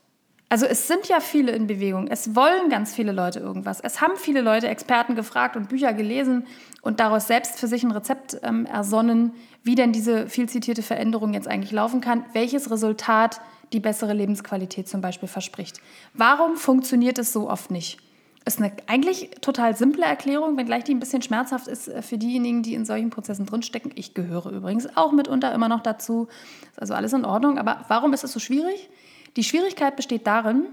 Also 0.51 0.67
es 0.67 0.87
sind 0.87 1.09
ja 1.09 1.21
viele 1.21 1.53
in 1.53 1.67
Bewegung. 1.67 2.09
Es 2.09 2.37
wollen 2.37 2.69
ganz 2.69 2.95
viele 2.95 3.13
Leute 3.13 3.39
irgendwas. 3.39 3.81
Es 3.81 4.03
haben 4.03 4.19
viele 4.19 4.43
Leute 4.43 4.69
Experten 4.69 5.15
gefragt 5.15 5.57
und 5.57 5.71
Bücher 5.71 5.95
gelesen 5.95 6.47
und 6.83 7.01
daraus 7.01 7.27
selbst 7.27 7.59
für 7.59 7.69
sich 7.69 7.85
ein 7.85 7.91
Rezept 7.91 8.37
ähm, 8.43 8.67
ersonnen, 8.67 9.33
wie 9.63 9.77
denn 9.77 9.93
diese 9.93 10.29
viel 10.29 10.47
zitierte 10.47 10.83
Veränderung 10.83 11.33
jetzt 11.33 11.49
eigentlich 11.49 11.73
laufen 11.73 12.03
kann, 12.03 12.27
welches 12.35 12.71
Resultat 12.71 13.41
die 13.73 13.81
bessere 13.81 14.13
Lebensqualität 14.13 14.91
zum 14.91 15.01
Beispiel 15.01 15.29
verspricht. 15.29 15.81
Warum 16.13 16.59
funktioniert 16.59 17.19
es 17.19 17.33
so 17.33 17.49
oft 17.49 17.71
nicht? 17.71 17.99
Ist 18.47 18.59
eine 18.59 18.73
eigentlich 18.87 19.31
total 19.43 19.77
simple 19.77 20.05
Erklärung, 20.05 20.57
wenngleich 20.57 20.85
die 20.85 20.95
ein 20.95 21.01
bisschen 21.01 21.21
schmerzhaft 21.21 21.69
ist 21.69 21.89
äh, 21.89 22.03
für 22.03 22.17
diejenigen, 22.17 22.63
die 22.63 22.75
in 22.75 22.85
solchen 22.85 23.11
Prozessen 23.11 23.47
drinstecken. 23.47 23.93
Ich 23.95 24.15
gehöre 24.15 24.51
übrigens 24.51 24.97
auch 24.97 25.13
mitunter 25.13 25.53
immer 25.53 25.69
noch 25.69 25.83
dazu. 25.83 26.29
Ist 26.71 26.81
also 26.81 26.95
alles 26.95 27.13
in 27.13 27.25
Ordnung. 27.25 27.59
Aber 27.59 27.85
warum 27.89 28.13
ist 28.13 28.25
es 28.25 28.33
so 28.33 28.41
schwierig? 28.41 28.89
Die 29.37 29.45
Schwierigkeit 29.45 29.95
besteht 29.95 30.27
darin, 30.27 30.67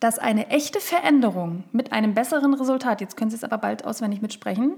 dass 0.00 0.18
eine 0.18 0.48
echte 0.48 0.80
Veränderung 0.80 1.64
mit 1.72 1.92
einem 1.92 2.12
besseren 2.12 2.54
Resultat, 2.54 3.00
jetzt 3.00 3.16
können 3.16 3.30
Sie 3.30 3.36
es 3.36 3.44
aber 3.44 3.58
bald 3.58 3.84
auswendig 3.84 4.20
mitsprechen, 4.20 4.74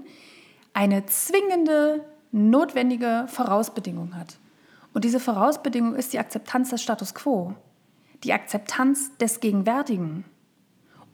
eine 0.73 1.05
zwingende, 1.07 2.05
notwendige 2.31 3.25
Vorausbedingung 3.27 4.15
hat. 4.15 4.37
Und 4.93 5.03
diese 5.03 5.19
Vorausbedingung 5.19 5.95
ist 5.95 6.13
die 6.13 6.19
Akzeptanz 6.19 6.69
des 6.69 6.81
Status 6.83 7.15
quo, 7.15 7.55
die 8.23 8.33
Akzeptanz 8.33 9.17
des 9.17 9.39
Gegenwärtigen. 9.39 10.25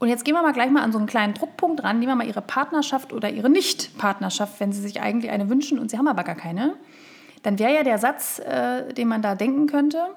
Und 0.02 0.08
jetzt 0.08 0.24
gehen 0.24 0.34
wir 0.34 0.42
mal 0.42 0.52
gleich 0.52 0.68
mal 0.68 0.82
an 0.82 0.90
so 0.90 0.98
einen 0.98 1.06
kleinen 1.06 1.32
Druckpunkt 1.32 1.84
ran. 1.84 2.00
Nehmen 2.00 2.10
wir 2.10 2.16
mal 2.16 2.26
Ihre 2.26 2.42
Partnerschaft 2.42 3.12
oder 3.12 3.30
Ihre 3.30 3.48
Nicht-Partnerschaft, 3.48 4.58
wenn 4.58 4.72
Sie 4.72 4.80
sich 4.80 5.00
eigentlich 5.00 5.30
eine 5.30 5.48
wünschen 5.48 5.78
und 5.78 5.92
Sie 5.92 5.96
haben 5.96 6.08
aber 6.08 6.24
gar 6.24 6.34
keine. 6.34 6.74
Dann 7.44 7.60
wäre 7.60 7.72
ja 7.72 7.84
der 7.84 7.98
Satz, 7.98 8.40
äh, 8.40 8.92
den 8.94 9.06
man 9.06 9.22
da 9.22 9.36
denken 9.36 9.68
könnte, 9.68 10.08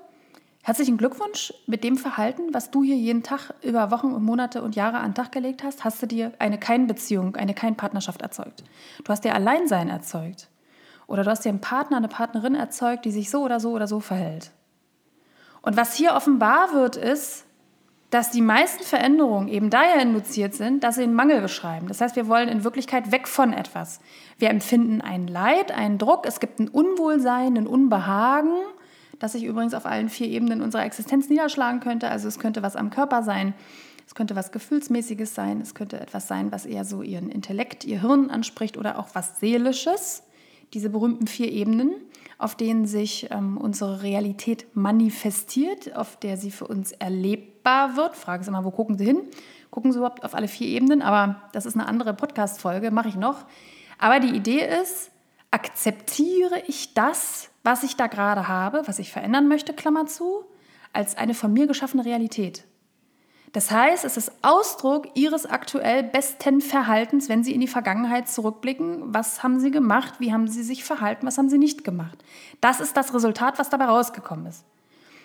Herzlichen 0.63 0.97
Glückwunsch 0.97 1.53
mit 1.67 1.83
dem 1.83 1.97
Verhalten, 1.97 2.51
was 2.51 2.71
du 2.71 2.81
hier 2.81 2.95
jeden 2.95 3.21
Tag 3.21 3.53
über 3.61 3.91
Wochen 3.91 4.11
und 4.11 4.23
Monate 4.23 4.63
und 4.63 4.75
Jahre 4.75 4.97
an 4.97 5.11
den 5.11 5.13
Tag 5.13 5.31
gelegt 5.31 5.63
hast, 5.63 5.83
hast 5.83 6.01
du 6.01 6.07
dir 6.07 6.31
eine 6.39 6.57
Kein-Beziehung, 6.57 7.35
eine 7.35 7.53
Kein-Partnerschaft 7.53 8.23
erzeugt. 8.23 8.63
Du 9.03 9.11
hast 9.11 9.23
dir 9.23 9.35
Alleinsein 9.35 9.89
erzeugt. 9.91 10.47
Oder 11.05 11.23
du 11.23 11.29
hast 11.29 11.45
dir 11.45 11.49
einen 11.49 11.61
Partner, 11.61 11.97
eine 11.97 12.07
Partnerin 12.07 12.55
erzeugt, 12.55 13.05
die 13.05 13.11
sich 13.11 13.29
so 13.29 13.43
oder 13.43 13.59
so 13.59 13.73
oder 13.73 13.85
so 13.85 13.99
verhält. 13.99 14.49
Und 15.61 15.77
was 15.77 15.93
hier 15.93 16.15
offenbar 16.15 16.73
wird, 16.73 16.95
ist, 16.95 17.44
dass 18.09 18.31
die 18.31 18.41
meisten 18.41 18.83
Veränderungen 18.83 19.47
eben 19.47 19.69
daher 19.69 20.01
induziert 20.01 20.53
sind, 20.53 20.83
dass 20.83 20.95
sie 20.95 21.03
einen 21.03 21.15
Mangel 21.15 21.41
beschreiben. 21.41 21.87
Das 21.87 22.01
heißt, 22.01 22.15
wir 22.15 22.27
wollen 22.27 22.49
in 22.49 22.63
Wirklichkeit 22.63 23.11
weg 23.11 23.27
von 23.27 23.51
etwas. 23.51 23.99
Wir 24.37 24.49
empfinden 24.49 25.01
ein 25.01 25.27
Leid, 25.27 25.71
einen 25.71 25.97
Druck, 25.97 26.25
es 26.25 26.39
gibt 26.39 26.59
ein 26.59 26.69
Unwohlsein, 26.69 27.57
ein 27.57 27.67
Unbehagen 27.67 28.55
das 29.19 29.33
sich 29.33 29.43
übrigens 29.43 29.73
auf 29.73 29.85
allen 29.85 30.09
vier 30.09 30.27
Ebenen 30.27 30.61
unserer 30.61 30.85
Existenz 30.85 31.29
niederschlagen 31.29 31.79
könnte. 31.79 32.09
Also 32.09 32.27
es 32.27 32.39
könnte 32.39 32.63
was 32.63 32.75
am 32.75 32.89
Körper 32.89 33.23
sein, 33.23 33.53
Es 34.07 34.13
könnte 34.13 34.35
was 34.35 34.51
Gefühlsmäßiges 34.51 35.33
sein. 35.33 35.61
Es 35.61 35.73
könnte 35.73 35.99
etwas 35.99 36.27
sein, 36.27 36.51
was 36.51 36.67
eher 36.67 36.85
so 36.85 37.01
ihren 37.01 37.29
Intellekt, 37.29 37.85
ihr 37.85 38.01
Hirn 38.01 38.29
anspricht 38.29 38.77
oder 38.77 38.99
auch 38.99 39.07
was 39.13 39.39
Seelisches. 39.39 40.21
Diese 40.73 40.91
berühmten 40.91 41.25
vier 41.25 41.51
Ebenen, 41.51 41.91
auf 42.37 42.55
denen 42.55 42.85
sich 42.85 43.29
ähm, 43.31 43.57
unsere 43.57 44.01
Realität 44.01 44.67
manifestiert, 44.75 45.95
auf 45.95 46.17
der 46.17 46.37
sie 46.37 46.51
für 46.51 46.67
uns 46.67 46.91
erlebbar 46.91 47.95
wird. 47.95 48.15
Frage 48.15 48.41
ist 48.41 48.47
immer, 48.47 48.65
wo 48.65 48.71
gucken 48.71 48.97
Sie 48.97 49.05
hin? 49.05 49.21
Gucken 49.71 49.91
Sie 49.91 49.97
überhaupt 49.97 50.23
auf 50.23 50.35
alle 50.35 50.47
vier 50.47 50.67
Ebenen? 50.67 51.01
Aber 51.01 51.41
das 51.53 51.65
ist 51.65 51.75
eine 51.75 51.87
andere 51.87 52.13
Podcast-Folge, 52.13 52.91
mache 52.91 53.09
ich 53.09 53.15
noch. 53.15 53.45
Aber 53.97 54.19
die 54.19 54.35
Idee 54.35 54.67
ist, 54.81 55.11
akzeptiere 55.51 56.61
ich 56.67 56.93
das, 56.93 57.49
was 57.63 57.83
ich 57.83 57.95
da 57.95 58.07
gerade 58.07 58.47
habe, 58.47 58.83
was 58.85 58.99
ich 58.99 59.11
verändern 59.11 59.47
möchte, 59.47 59.73
Klammer 59.73 60.05
zu, 60.05 60.43
als 60.91 61.17
eine 61.17 61.33
von 61.33 61.53
mir 61.53 61.67
geschaffene 61.67 62.05
Realität. 62.05 62.65
Das 63.55 63.71
heißt, 63.71 64.03
es 64.03 64.17
ist 64.17 64.33
Ausdruck 64.41 65.07
Ihres 65.13 65.45
aktuell 65.45 66.03
besten 66.03 66.59
Verhaltens, 66.59 67.29
wenn 67.29 67.41
Sie 67.41 67.53
in 67.53 67.61
die 67.61 67.69
Vergangenheit 67.69 68.27
zurückblicken. 68.27 69.13
Was 69.13 69.43
haben 69.43 69.61
Sie 69.61 69.71
gemacht? 69.71 70.15
Wie 70.19 70.33
haben 70.33 70.49
Sie 70.49 70.61
sich 70.61 70.83
verhalten? 70.83 71.25
Was 71.25 71.37
haben 71.37 71.47
Sie 71.47 71.57
nicht 71.57 71.85
gemacht? 71.85 72.21
Das 72.59 72.81
ist 72.81 72.97
das 72.97 73.13
Resultat, 73.13 73.57
was 73.57 73.69
dabei 73.69 73.85
rausgekommen 73.85 74.45
ist. 74.47 74.65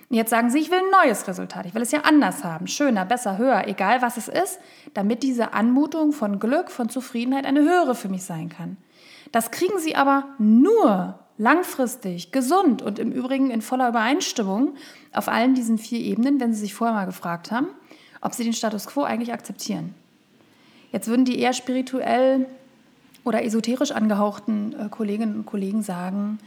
Und 0.08 0.16
jetzt 0.16 0.30
sagen 0.30 0.48
Sie, 0.48 0.60
ich 0.60 0.70
will 0.70 0.78
ein 0.78 1.08
neues 1.08 1.26
Resultat. 1.26 1.66
Ich 1.66 1.74
will 1.74 1.82
es 1.82 1.90
ja 1.90 2.02
anders 2.02 2.44
haben. 2.44 2.68
Schöner, 2.68 3.04
besser, 3.04 3.36
höher, 3.36 3.66
egal 3.66 4.00
was 4.00 4.16
es 4.16 4.28
ist, 4.28 4.60
damit 4.94 5.24
diese 5.24 5.52
Anmutung 5.52 6.12
von 6.12 6.38
Glück, 6.38 6.70
von 6.70 6.88
Zufriedenheit 6.88 7.46
eine 7.46 7.62
höhere 7.62 7.96
für 7.96 8.08
mich 8.08 8.22
sein 8.22 8.48
kann. 8.48 8.76
Das 9.32 9.50
kriegen 9.50 9.80
Sie 9.80 9.96
aber 9.96 10.28
nur 10.38 11.18
langfristig, 11.36 12.30
gesund 12.30 12.80
und 12.80 13.00
im 13.00 13.10
Übrigen 13.10 13.50
in 13.50 13.60
voller 13.60 13.88
Übereinstimmung 13.88 14.74
auf 15.12 15.26
allen 15.26 15.54
diesen 15.54 15.78
vier 15.78 15.98
Ebenen, 15.98 16.38
wenn 16.38 16.52
Sie 16.52 16.60
sich 16.60 16.74
vorher 16.74 16.94
mal 16.94 17.06
gefragt 17.06 17.50
haben, 17.50 17.66
ob 18.20 18.34
sie 18.34 18.44
den 18.44 18.52
Status 18.52 18.86
quo 18.86 19.02
eigentlich 19.02 19.32
akzeptieren. 19.32 19.94
Jetzt 20.92 21.08
würden 21.08 21.24
die 21.24 21.38
eher 21.38 21.52
spirituell 21.52 22.46
oder 23.24 23.44
esoterisch 23.44 23.92
angehauchten 23.92 24.74
äh, 24.78 24.88
Kolleginnen 24.88 25.36
und 25.36 25.46
Kollegen 25.46 25.82
sagen, 25.82 26.38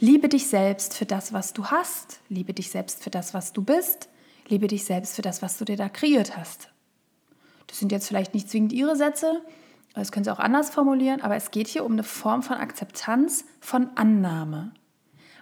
liebe 0.00 0.28
dich 0.28 0.48
selbst 0.48 0.94
für 0.96 1.06
das, 1.06 1.32
was 1.32 1.52
du 1.52 1.66
hast, 1.66 2.20
liebe 2.28 2.52
dich 2.52 2.70
selbst 2.70 3.02
für 3.02 3.10
das, 3.10 3.34
was 3.34 3.52
du 3.52 3.62
bist, 3.62 4.08
liebe 4.48 4.66
dich 4.66 4.84
selbst 4.84 5.14
für 5.14 5.22
das, 5.22 5.42
was 5.42 5.58
du 5.58 5.64
dir 5.64 5.76
da 5.76 5.88
kreiert 5.88 6.36
hast. 6.36 6.68
Das 7.66 7.78
sind 7.78 7.92
jetzt 7.92 8.08
vielleicht 8.08 8.34
nicht 8.34 8.50
zwingend 8.50 8.72
ihre 8.72 8.96
Sätze, 8.96 9.40
das 9.94 10.10
können 10.10 10.24
sie 10.24 10.32
auch 10.32 10.38
anders 10.38 10.70
formulieren, 10.70 11.20
aber 11.20 11.36
es 11.36 11.50
geht 11.50 11.68
hier 11.68 11.84
um 11.84 11.92
eine 11.92 12.02
Form 12.02 12.42
von 12.42 12.56
Akzeptanz, 12.56 13.44
von 13.60 13.90
Annahme. 13.94 14.72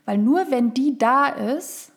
Weil 0.04 0.18
nur 0.18 0.50
wenn 0.50 0.75
die 0.75 0.99
da 0.99 1.26
ist, 1.26 1.89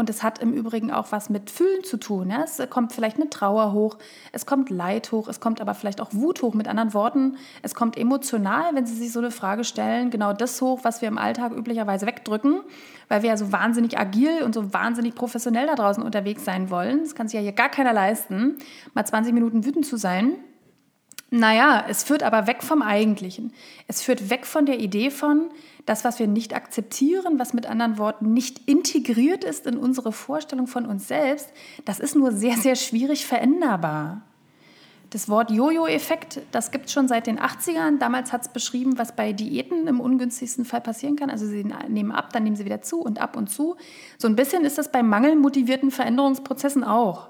und 0.00 0.08
es 0.08 0.22
hat 0.22 0.38
im 0.38 0.54
Übrigen 0.54 0.90
auch 0.90 1.12
was 1.12 1.28
mit 1.28 1.50
Fühlen 1.50 1.84
zu 1.84 1.98
tun. 1.98 2.30
Ja? 2.30 2.42
Es 2.42 2.58
kommt 2.70 2.94
vielleicht 2.94 3.16
eine 3.16 3.28
Trauer 3.28 3.72
hoch, 3.72 3.98
es 4.32 4.46
kommt 4.46 4.70
Leid 4.70 5.12
hoch, 5.12 5.28
es 5.28 5.40
kommt 5.40 5.60
aber 5.60 5.74
vielleicht 5.74 6.00
auch 6.00 6.08
Wut 6.12 6.40
hoch. 6.40 6.54
Mit 6.54 6.68
anderen 6.68 6.94
Worten, 6.94 7.36
es 7.60 7.74
kommt 7.74 7.98
emotional, 7.98 8.74
wenn 8.74 8.86
Sie 8.86 8.94
sich 8.94 9.12
so 9.12 9.20
eine 9.20 9.30
Frage 9.30 9.62
stellen, 9.62 10.08
genau 10.10 10.32
das 10.32 10.60
hoch, 10.62 10.80
was 10.84 11.02
wir 11.02 11.08
im 11.08 11.18
Alltag 11.18 11.52
üblicherweise 11.52 12.06
wegdrücken, 12.06 12.62
weil 13.08 13.22
wir 13.22 13.28
ja 13.28 13.36
so 13.36 13.52
wahnsinnig 13.52 13.98
agil 13.98 14.42
und 14.42 14.54
so 14.54 14.72
wahnsinnig 14.72 15.14
professionell 15.14 15.66
da 15.66 15.74
draußen 15.74 16.02
unterwegs 16.02 16.46
sein 16.46 16.70
wollen. 16.70 17.00
Das 17.00 17.14
kann 17.14 17.28
sich 17.28 17.34
ja 17.34 17.42
hier 17.42 17.52
gar 17.52 17.68
keiner 17.68 17.92
leisten, 17.92 18.56
mal 18.94 19.04
20 19.04 19.34
Minuten 19.34 19.66
wütend 19.66 19.84
zu 19.84 19.98
sein. 19.98 20.32
Naja, 21.30 21.84
es 21.88 22.02
führt 22.02 22.24
aber 22.24 22.48
weg 22.48 22.62
vom 22.62 22.82
Eigentlichen. 22.82 23.52
Es 23.86 24.02
führt 24.02 24.30
weg 24.30 24.46
von 24.46 24.66
der 24.66 24.80
Idee 24.80 25.10
von, 25.10 25.50
das, 25.86 26.04
was 26.04 26.18
wir 26.18 26.26
nicht 26.26 26.54
akzeptieren, 26.54 27.38
was 27.38 27.54
mit 27.54 27.66
anderen 27.66 27.98
Worten 27.98 28.32
nicht 28.32 28.68
integriert 28.68 29.44
ist 29.44 29.66
in 29.66 29.76
unsere 29.76 30.12
Vorstellung 30.12 30.66
von 30.66 30.86
uns 30.86 31.06
selbst, 31.08 31.48
das 31.84 32.00
ist 32.00 32.16
nur 32.16 32.32
sehr, 32.32 32.56
sehr 32.56 32.74
schwierig 32.74 33.26
veränderbar. 33.26 34.22
Das 35.10 35.28
Wort 35.28 35.50
Jojo-Effekt, 35.50 36.40
das 36.52 36.70
gibt 36.70 36.86
es 36.86 36.92
schon 36.92 37.08
seit 37.08 37.26
den 37.26 37.40
80ern. 37.40 37.98
Damals 37.98 38.32
hat 38.32 38.42
es 38.42 38.48
beschrieben, 38.48 38.96
was 38.96 39.16
bei 39.16 39.32
Diäten 39.32 39.88
im 39.88 39.98
ungünstigsten 39.98 40.64
Fall 40.64 40.80
passieren 40.80 41.16
kann. 41.16 41.30
Also 41.30 41.46
sie 41.46 41.66
nehmen 41.88 42.12
ab, 42.12 42.32
dann 42.32 42.44
nehmen 42.44 42.54
sie 42.54 42.64
wieder 42.64 42.80
zu 42.80 43.00
und 43.00 43.20
ab 43.20 43.36
und 43.36 43.50
zu. 43.50 43.74
So 44.18 44.28
ein 44.28 44.36
bisschen 44.36 44.64
ist 44.64 44.78
das 44.78 44.92
bei 44.92 45.02
mangelmotivierten 45.02 45.90
Veränderungsprozessen 45.90 46.84
auch. 46.84 47.29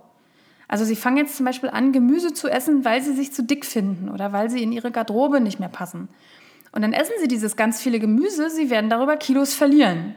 Also 0.70 0.84
sie 0.84 0.94
fangen 0.94 1.16
jetzt 1.16 1.36
zum 1.36 1.46
Beispiel 1.46 1.68
an, 1.68 1.90
Gemüse 1.90 2.32
zu 2.32 2.48
essen, 2.48 2.84
weil 2.84 3.02
sie 3.02 3.12
sich 3.12 3.32
zu 3.32 3.42
dick 3.42 3.66
finden 3.66 4.08
oder 4.08 4.32
weil 4.32 4.50
sie 4.50 4.62
in 4.62 4.70
ihre 4.70 4.92
Garderobe 4.92 5.40
nicht 5.40 5.58
mehr 5.58 5.68
passen. 5.68 6.08
Und 6.70 6.82
dann 6.82 6.92
essen 6.92 7.14
sie 7.20 7.26
dieses 7.26 7.56
ganz 7.56 7.82
viele 7.82 7.98
Gemüse, 7.98 8.50
sie 8.50 8.70
werden 8.70 8.88
darüber 8.88 9.16
Kilos 9.16 9.52
verlieren. 9.52 10.14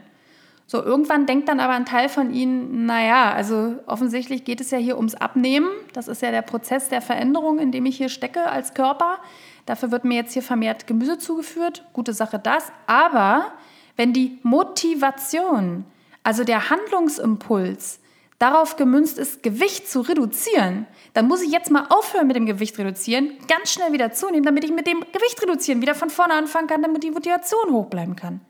So, 0.68 0.80
irgendwann 0.80 1.26
denkt 1.26 1.48
dann 1.48 1.58
aber 1.58 1.72
ein 1.72 1.86
Teil 1.86 2.08
von 2.08 2.32
ihnen, 2.32 2.86
naja, 2.86 3.32
also 3.32 3.74
offensichtlich 3.86 4.44
geht 4.44 4.60
es 4.60 4.70
ja 4.70 4.78
hier 4.78 4.96
ums 4.96 5.16
Abnehmen. 5.16 5.66
Das 5.92 6.06
ist 6.06 6.22
ja 6.22 6.30
der 6.30 6.42
Prozess 6.42 6.88
der 6.88 7.02
Veränderung, 7.02 7.58
in 7.58 7.72
dem 7.72 7.84
ich 7.84 7.96
hier 7.96 8.08
stecke 8.08 8.46
als 8.46 8.74
Körper. 8.74 9.18
Dafür 9.66 9.90
wird 9.90 10.04
mir 10.04 10.14
jetzt 10.14 10.34
hier 10.34 10.42
vermehrt 10.42 10.86
Gemüse 10.86 11.18
zugeführt. 11.18 11.84
Gute 11.92 12.12
Sache 12.12 12.38
das. 12.38 12.70
Aber 12.86 13.54
wenn 13.96 14.12
die 14.12 14.38
Motivation, 14.44 15.84
also 16.22 16.44
der 16.44 16.70
Handlungsimpuls, 16.70 17.98
darauf 18.44 18.76
gemünzt 18.76 19.18
ist, 19.18 19.42
Gewicht 19.42 19.88
zu 19.88 20.02
reduzieren, 20.02 20.86
dann 21.14 21.26
muss 21.28 21.40
ich 21.40 21.50
jetzt 21.50 21.70
mal 21.70 21.86
aufhören 21.88 22.26
mit 22.26 22.36
dem 22.36 22.44
Gewicht 22.44 22.78
reduzieren, 22.78 23.30
ganz 23.48 23.72
schnell 23.72 23.92
wieder 23.94 24.12
zunehmen, 24.12 24.44
damit 24.44 24.64
ich 24.64 24.70
mit 24.70 24.86
dem 24.86 25.00
Gewicht 25.00 25.40
reduzieren 25.42 25.80
wieder 25.80 25.94
von 25.94 26.10
vorne 26.10 26.34
anfangen 26.34 26.66
kann, 26.66 26.82
damit 26.82 27.02
die 27.02 27.10
Motivation 27.10 27.72
hoch 27.72 27.86
bleiben 27.86 28.16
kann. 28.16 28.42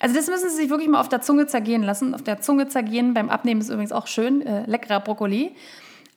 Also 0.00 0.16
das 0.16 0.26
müssen 0.26 0.48
Sie 0.48 0.56
sich 0.56 0.70
wirklich 0.70 0.88
mal 0.88 0.98
auf 0.98 1.08
der 1.08 1.20
Zunge 1.20 1.46
zergehen 1.46 1.84
lassen. 1.84 2.12
Auf 2.12 2.22
der 2.22 2.40
Zunge 2.40 2.66
zergehen 2.66 3.14
beim 3.14 3.30
Abnehmen 3.30 3.60
ist 3.60 3.68
übrigens 3.68 3.92
auch 3.92 4.08
schön, 4.08 4.44
äh, 4.44 4.66
leckerer 4.66 4.98
Brokkoli. 4.98 5.54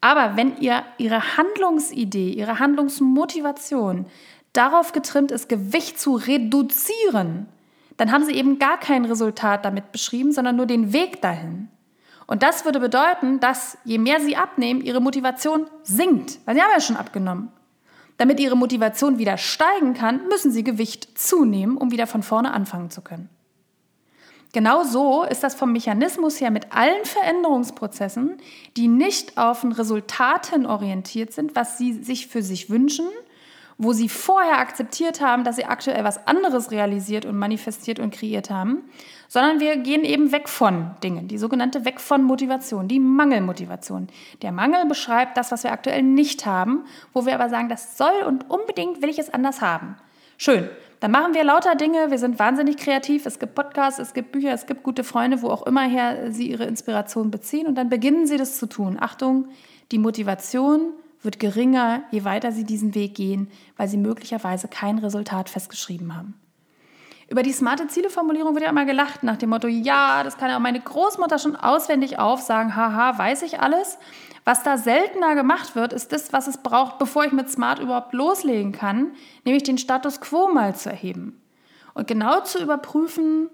Aber 0.01 0.35
wenn 0.35 0.57
ihr 0.57 0.83
Ihre 0.97 1.37
Handlungsidee, 1.37 2.31
Ihre 2.31 2.57
Handlungsmotivation 2.57 4.07
darauf 4.53 4.91
getrimmt 4.91 5.31
ist, 5.31 5.49
Gewicht 5.49 5.99
zu 5.99 6.15
reduzieren, 6.15 7.45
dann 7.97 8.11
haben 8.11 8.23
Sie 8.25 8.33
eben 8.33 8.57
gar 8.57 8.79
kein 8.79 9.05
Resultat 9.05 9.65
damit 9.65 9.91
beschrieben, 9.91 10.31
sondern 10.31 10.55
nur 10.55 10.65
den 10.65 10.93
Weg 10.93 11.21
dahin. 11.21 11.69
Und 12.27 12.43
das 12.43 12.65
würde 12.65 12.79
bedeuten, 12.79 13.39
dass 13.39 13.77
je 13.83 13.97
mehr 13.97 14.19
sie 14.19 14.35
abnehmen, 14.35 14.81
ihre 14.81 15.01
Motivation 15.01 15.67
sinkt, 15.83 16.39
weil 16.45 16.55
sie 16.55 16.61
haben 16.61 16.71
ja 16.71 16.81
schon 16.81 16.97
abgenommen. 16.97 17.51
Damit 18.17 18.39
ihre 18.39 18.55
Motivation 18.55 19.17
wieder 19.17 19.37
steigen 19.37 19.93
kann, 19.93 20.27
müssen 20.27 20.51
sie 20.51 20.63
Gewicht 20.63 21.17
zunehmen, 21.17 21.77
um 21.77 21.91
wieder 21.91 22.07
von 22.07 22.23
vorne 22.23 22.53
anfangen 22.53 22.89
zu 22.89 23.01
können. 23.01 23.29
Genau 24.53 24.83
so 24.83 25.23
ist 25.23 25.43
das 25.43 25.55
vom 25.55 25.71
Mechanismus 25.71 26.39
her 26.39 26.51
mit 26.51 26.71
allen 26.71 27.05
Veränderungsprozessen, 27.05 28.37
die 28.77 28.87
nicht 28.87 29.39
auf 29.39 29.63
ein 29.63 29.71
Resultaten 29.71 30.67
orientiert 30.67 31.33
sind, 31.33 31.55
was 31.55 31.79
sie 31.79 31.93
sich 31.93 32.27
für 32.27 32.43
sich 32.43 32.69
wünschen, 32.69 33.07
wo 33.77 33.93
sie 33.93 34.09
vorher 34.09 34.59
akzeptiert 34.59 35.21
haben, 35.21 35.43
dass 35.43 35.55
sie 35.55 35.65
aktuell 35.65 36.03
was 36.03 36.27
anderes 36.27 36.71
realisiert 36.71 37.25
und 37.25 37.37
manifestiert 37.37 37.99
und 37.99 38.13
kreiert 38.13 38.49
haben, 38.49 38.83
sondern 39.27 39.59
wir 39.59 39.77
gehen 39.77 40.03
eben 40.03 40.31
weg 40.31 40.47
von 40.47 40.91
Dingen, 41.03 41.27
die 41.27 41.37
sogenannte 41.37 41.85
Weg 41.85 41.99
von 41.99 42.23
Motivation, 42.23 42.87
die 42.87 42.99
Mangelmotivation. 42.99 44.07
Der 44.41 44.51
Mangel 44.51 44.85
beschreibt 44.85 45.37
das, 45.37 45.51
was 45.51 45.63
wir 45.63 45.71
aktuell 45.71 46.03
nicht 46.03 46.45
haben, 46.45 46.85
wo 47.13 47.25
wir 47.25 47.33
aber 47.33 47.49
sagen, 47.49 47.69
das 47.69 47.97
soll 47.97 48.23
und 48.27 48.49
unbedingt 48.49 49.01
will 49.01 49.09
ich 49.09 49.19
es 49.19 49.33
anders 49.33 49.61
haben. 49.61 49.95
Schön. 50.37 50.69
Dann 50.99 51.11
machen 51.11 51.33
wir 51.33 51.43
lauter 51.43 51.75
Dinge, 51.75 52.11
wir 52.11 52.17
sind 52.17 52.39
wahnsinnig 52.39 52.77
kreativ, 52.77 53.25
es 53.25 53.37
gibt 53.37 53.55
Podcasts, 53.55 53.99
es 53.99 54.13
gibt 54.13 54.31
Bücher, 54.31 54.53
es 54.53 54.67
gibt 54.67 54.83
gute 54.83 55.03
Freunde, 55.03 55.41
wo 55.41 55.49
auch 55.49 55.65
immer 55.67 55.83
her 55.83 56.31
sie 56.31 56.49
ihre 56.49 56.63
Inspiration 56.63 57.29
beziehen 57.29 57.67
und 57.67 57.75
dann 57.75 57.89
beginnen 57.89 58.25
sie 58.25 58.37
das 58.37 58.57
zu 58.57 58.67
tun. 58.67 58.97
Achtung, 58.99 59.49
die 59.91 59.97
Motivation 59.97 60.93
wird 61.23 61.39
geringer, 61.39 62.03
je 62.11 62.23
weiter 62.23 62.51
sie 62.51 62.63
diesen 62.63 62.95
Weg 62.95 63.15
gehen, 63.15 63.49
weil 63.77 63.87
sie 63.87 63.97
möglicherweise 63.97 64.67
kein 64.67 64.97
Resultat 64.97 65.49
festgeschrieben 65.49 66.15
haben. 66.15 66.35
Über 67.29 67.41
die 67.41 67.53
smarte 67.53 67.87
Zieleformulierung 67.87 68.53
wird 68.53 68.65
ja 68.65 68.69
immer 68.69 68.85
gelacht 68.85 69.23
nach 69.23 69.37
dem 69.37 69.49
Motto, 69.49 69.67
ja, 69.67 70.23
das 70.23 70.37
kann 70.37 70.49
ja 70.49 70.57
auch 70.57 70.61
meine 70.61 70.81
Großmutter 70.81 71.39
schon 71.39 71.55
auswendig 71.55 72.19
aufsagen, 72.19 72.75
haha, 72.75 73.17
weiß 73.17 73.43
ich 73.43 73.59
alles. 73.59 73.97
Was 74.45 74.61
da 74.63 74.77
seltener 74.77 75.35
gemacht 75.35 75.75
wird, 75.75 75.93
ist 75.93 76.11
das, 76.11 76.33
was 76.33 76.47
es 76.47 76.57
braucht, 76.57 76.99
bevor 76.99 77.23
ich 77.23 77.31
mit 77.31 77.49
Smart 77.49 77.79
überhaupt 77.79 78.13
loslegen 78.13 78.73
kann, 78.73 79.13
nämlich 79.45 79.63
den 79.63 79.77
Status 79.77 80.19
quo 80.19 80.51
mal 80.51 80.75
zu 80.75 80.89
erheben. 80.89 81.41
Und 81.93 82.07
genau 82.07 82.41
zu 82.41 82.61
überprüfen, 82.61 83.49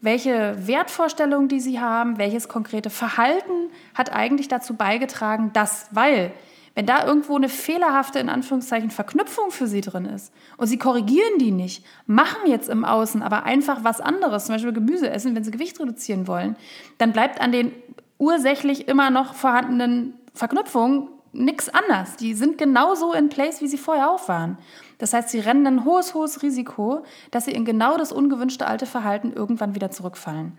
welche 0.00 0.56
Wertvorstellungen, 0.66 1.48
die 1.48 1.60
sie 1.60 1.80
haben, 1.80 2.18
welches 2.18 2.48
konkrete 2.48 2.90
Verhalten 2.90 3.70
hat 3.94 4.12
eigentlich 4.12 4.48
dazu 4.48 4.74
beigetragen, 4.74 5.52
dass, 5.52 5.86
weil 5.92 6.32
wenn 6.74 6.86
da 6.86 7.06
irgendwo 7.06 7.36
eine 7.36 7.48
fehlerhafte, 7.48 8.18
in 8.18 8.28
Anführungszeichen, 8.28 8.90
Verknüpfung 8.90 9.50
für 9.50 9.66
sie 9.66 9.80
drin 9.80 10.06
ist 10.06 10.32
und 10.56 10.66
sie 10.66 10.78
korrigieren 10.78 11.38
die 11.38 11.50
nicht, 11.50 11.84
machen 12.06 12.46
jetzt 12.46 12.68
im 12.68 12.84
Außen 12.84 13.22
aber 13.22 13.44
einfach 13.44 13.84
was 13.84 14.00
anderes, 14.00 14.46
zum 14.46 14.54
Beispiel 14.54 14.72
Gemüse 14.72 15.10
essen, 15.10 15.34
wenn 15.34 15.44
sie 15.44 15.50
Gewicht 15.50 15.78
reduzieren 15.80 16.26
wollen, 16.26 16.56
dann 16.98 17.12
bleibt 17.12 17.40
an 17.40 17.52
den 17.52 17.72
ursächlich 18.18 18.88
immer 18.88 19.10
noch 19.10 19.34
vorhandenen 19.34 20.14
Verknüpfungen 20.34 21.08
nichts 21.32 21.68
anders. 21.68 22.16
Die 22.16 22.34
sind 22.34 22.58
genauso 22.58 23.12
in 23.12 23.28
place, 23.28 23.60
wie 23.60 23.66
sie 23.66 23.78
vorher 23.78 24.10
auch 24.10 24.28
waren. 24.28 24.58
Das 24.98 25.12
heißt, 25.12 25.30
sie 25.30 25.40
rennen 25.40 25.66
ein 25.66 25.84
hohes, 25.84 26.14
hohes 26.14 26.42
Risiko, 26.42 27.04
dass 27.30 27.46
sie 27.46 27.52
in 27.52 27.64
genau 27.64 27.96
das 27.96 28.12
ungewünschte 28.12 28.66
alte 28.66 28.86
Verhalten 28.86 29.32
irgendwann 29.32 29.74
wieder 29.74 29.90
zurückfallen. 29.90 30.52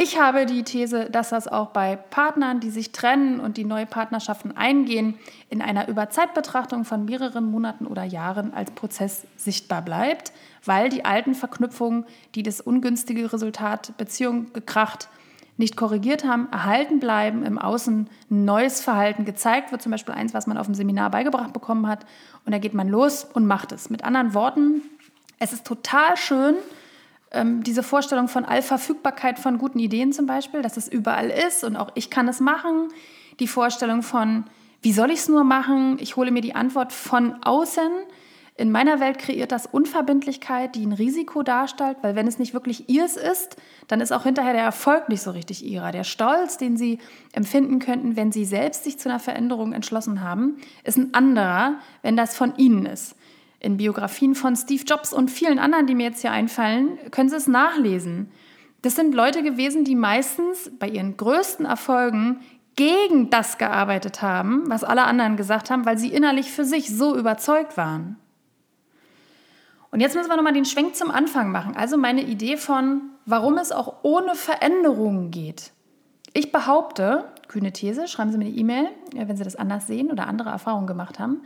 Ich 0.00 0.16
habe 0.16 0.46
die 0.46 0.62
These, 0.62 1.10
dass 1.10 1.30
das 1.30 1.48
auch 1.48 1.70
bei 1.70 1.96
Partnern, 1.96 2.60
die 2.60 2.70
sich 2.70 2.92
trennen 2.92 3.40
und 3.40 3.56
die 3.56 3.64
neue 3.64 3.84
Partnerschaften 3.84 4.56
eingehen, 4.56 5.18
in 5.50 5.60
einer 5.60 5.88
Überzeitbetrachtung 5.88 6.84
von 6.84 7.04
mehreren 7.04 7.50
Monaten 7.50 7.84
oder 7.84 8.04
Jahren 8.04 8.54
als 8.54 8.70
Prozess 8.70 9.26
sichtbar 9.36 9.82
bleibt, 9.82 10.30
weil 10.64 10.88
die 10.88 11.04
alten 11.04 11.34
Verknüpfungen, 11.34 12.04
die 12.36 12.44
das 12.44 12.60
ungünstige 12.60 13.32
Resultat 13.32 13.92
Beziehung 13.98 14.52
gekracht, 14.52 15.08
nicht 15.56 15.76
korrigiert 15.76 16.24
haben, 16.24 16.46
erhalten 16.52 17.00
bleiben, 17.00 17.44
im 17.44 17.58
Außen 17.58 18.08
neues 18.28 18.80
Verhalten 18.80 19.24
gezeigt 19.24 19.72
wird, 19.72 19.82
zum 19.82 19.90
Beispiel 19.90 20.14
eins, 20.14 20.32
was 20.32 20.46
man 20.46 20.58
auf 20.58 20.66
dem 20.66 20.76
Seminar 20.76 21.10
beigebracht 21.10 21.52
bekommen 21.52 21.88
hat, 21.88 22.06
und 22.46 22.52
da 22.52 22.58
geht 22.58 22.72
man 22.72 22.88
los 22.88 23.24
und 23.24 23.48
macht 23.48 23.72
es. 23.72 23.90
Mit 23.90 24.04
anderen 24.04 24.32
Worten, 24.32 24.80
es 25.40 25.52
ist 25.52 25.66
total 25.66 26.16
schön, 26.16 26.54
ähm, 27.30 27.62
diese 27.62 27.82
Vorstellung 27.82 28.28
von 28.28 28.44
Allverfügbarkeit 28.44 29.38
von 29.38 29.58
guten 29.58 29.78
Ideen 29.78 30.12
zum 30.12 30.26
Beispiel, 30.26 30.62
dass 30.62 30.76
es 30.76 30.88
überall 30.88 31.30
ist 31.30 31.64
und 31.64 31.76
auch 31.76 31.90
ich 31.94 32.10
kann 32.10 32.28
es 32.28 32.40
machen. 32.40 32.88
Die 33.40 33.48
Vorstellung 33.48 34.02
von, 34.02 34.44
wie 34.82 34.92
soll 34.92 35.10
ich 35.10 35.20
es 35.20 35.28
nur 35.28 35.44
machen? 35.44 35.98
Ich 36.00 36.16
hole 36.16 36.30
mir 36.30 36.40
die 36.40 36.54
Antwort 36.54 36.92
von 36.92 37.42
außen. 37.42 37.90
In 38.56 38.72
meiner 38.72 38.98
Welt 38.98 39.18
kreiert 39.18 39.52
das 39.52 39.66
Unverbindlichkeit, 39.66 40.74
die 40.74 40.84
ein 40.84 40.92
Risiko 40.92 41.44
darstellt, 41.44 41.98
weil 42.02 42.16
wenn 42.16 42.26
es 42.26 42.40
nicht 42.40 42.54
wirklich 42.54 42.88
ihrs 42.88 43.16
ist, 43.16 43.56
dann 43.86 44.00
ist 44.00 44.10
auch 44.10 44.24
hinterher 44.24 44.52
der 44.52 44.64
Erfolg 44.64 45.08
nicht 45.08 45.22
so 45.22 45.30
richtig 45.30 45.64
ihrer. 45.64 45.92
Der 45.92 46.02
Stolz, 46.02 46.56
den 46.56 46.76
sie 46.76 46.98
empfinden 47.32 47.78
könnten, 47.78 48.16
wenn 48.16 48.32
sie 48.32 48.44
selbst 48.44 48.82
sich 48.82 48.98
zu 48.98 49.08
einer 49.08 49.20
Veränderung 49.20 49.72
entschlossen 49.72 50.22
haben, 50.22 50.56
ist 50.82 50.98
ein 50.98 51.14
anderer, 51.14 51.74
wenn 52.02 52.16
das 52.16 52.36
von 52.36 52.56
ihnen 52.56 52.86
ist 52.86 53.14
in 53.60 53.76
Biografien 53.76 54.34
von 54.34 54.56
Steve 54.56 54.84
Jobs 54.84 55.12
und 55.12 55.30
vielen 55.30 55.58
anderen, 55.58 55.86
die 55.86 55.94
mir 55.94 56.06
jetzt 56.08 56.20
hier 56.20 56.32
einfallen, 56.32 56.98
können 57.10 57.28
Sie 57.28 57.36
es 57.36 57.46
nachlesen. 57.48 58.30
Das 58.82 58.94
sind 58.94 59.14
Leute 59.14 59.42
gewesen, 59.42 59.84
die 59.84 59.96
meistens 59.96 60.70
bei 60.78 60.88
ihren 60.88 61.16
größten 61.16 61.66
Erfolgen 61.66 62.40
gegen 62.76 63.28
das 63.28 63.58
gearbeitet 63.58 64.22
haben, 64.22 64.70
was 64.70 64.84
alle 64.84 65.02
anderen 65.02 65.36
gesagt 65.36 65.68
haben, 65.68 65.84
weil 65.84 65.98
sie 65.98 66.12
innerlich 66.12 66.52
für 66.52 66.64
sich 66.64 66.96
so 66.96 67.16
überzeugt 67.16 67.76
waren. 67.76 68.16
Und 69.90 69.98
jetzt 69.98 70.14
müssen 70.14 70.28
wir 70.28 70.36
nochmal 70.36 70.52
den 70.52 70.64
Schwenk 70.64 70.94
zum 70.94 71.10
Anfang 71.10 71.50
machen. 71.50 71.74
Also 71.74 71.96
meine 71.96 72.22
Idee 72.22 72.56
von, 72.56 73.00
warum 73.26 73.58
es 73.58 73.72
auch 73.72 74.04
ohne 74.04 74.36
Veränderungen 74.36 75.32
geht. 75.32 75.72
Ich 76.34 76.52
behaupte, 76.52 77.24
kühne 77.48 77.72
These, 77.72 78.06
schreiben 78.06 78.30
Sie 78.30 78.38
mir 78.38 78.44
eine 78.44 78.54
E-Mail, 78.54 78.88
wenn 79.12 79.36
Sie 79.36 79.42
das 79.44 79.56
anders 79.56 79.88
sehen 79.88 80.12
oder 80.12 80.28
andere 80.28 80.50
Erfahrungen 80.50 80.86
gemacht 80.86 81.18
haben. 81.18 81.40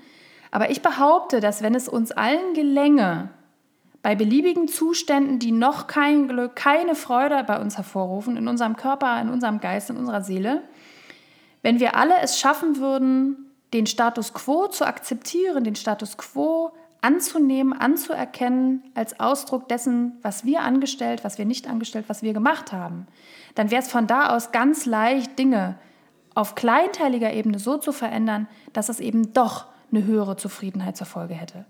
Aber 0.53 0.71
ich 0.71 0.83
behaupte, 0.83 1.41
dass 1.41 1.63
wenn 1.63 1.75
es 1.75 1.89
uns 1.89 2.13
allen 2.13 2.55
gelänge, 2.55 3.31
bei 4.03 4.15
beliebigen 4.15 4.69
Zuständen, 4.69 5.39
die 5.39 5.53
noch 5.53 5.87
kein 5.87 6.29
Glück, 6.29 6.57
keine 6.57 6.95
Freude 6.95 7.43
bei 7.45 7.61
uns 7.61 7.77
hervorrufen, 7.77 8.37
in 8.37 8.49
unserem 8.49 8.77
Körper, 8.77 9.21
in 9.21 9.31
unserem 9.31 9.61
Geist, 9.61 9.91
in 9.91 9.97
unserer 9.97 10.23
Seele, 10.23 10.63
wenn 11.63 11.81
wir 11.81 11.97
alle 11.97 12.19
es 12.21 12.39
schaffen 12.39 12.77
würden, 12.77 13.51
den 13.73 13.87
Status 13.87 14.35
quo 14.35 14.67
zu 14.67 14.85
akzeptieren, 14.85 15.65
den 15.65 15.77
Status 15.77 16.19
quo 16.19 16.73
anzunehmen, 17.01 17.73
anzuerkennen 17.73 18.83
als 18.95 19.19
Ausdruck 19.19 19.69
dessen, 19.69 20.19
was 20.23 20.45
wir 20.45 20.61
angestellt, 20.61 21.25
was 21.25 21.39
wir 21.39 21.45
nicht 21.45 21.69
angestellt, 21.69 22.07
was 22.09 22.23
wir 22.23 22.33
gemacht 22.33 22.73
haben, 22.73 23.07
dann 23.55 23.71
wäre 23.71 23.83
es 23.83 23.91
von 23.91 24.07
da 24.07 24.35
aus 24.35 24.53
ganz 24.53 24.85
leicht, 24.85 25.39
Dinge 25.39 25.79
auf 26.35 26.55
kleinteiliger 26.55 27.33
Ebene 27.33 27.59
so 27.59 27.77
zu 27.77 27.93
verändern, 27.93 28.49
dass 28.73 28.89
es 28.89 29.01
eben 29.01 29.33
doch 29.33 29.67
eine 29.93 30.05
höhere 30.05 30.37
Zufriedenheit 30.37 30.97
zur 30.97 31.07
Folge 31.07 31.35
hätte. 31.35 31.65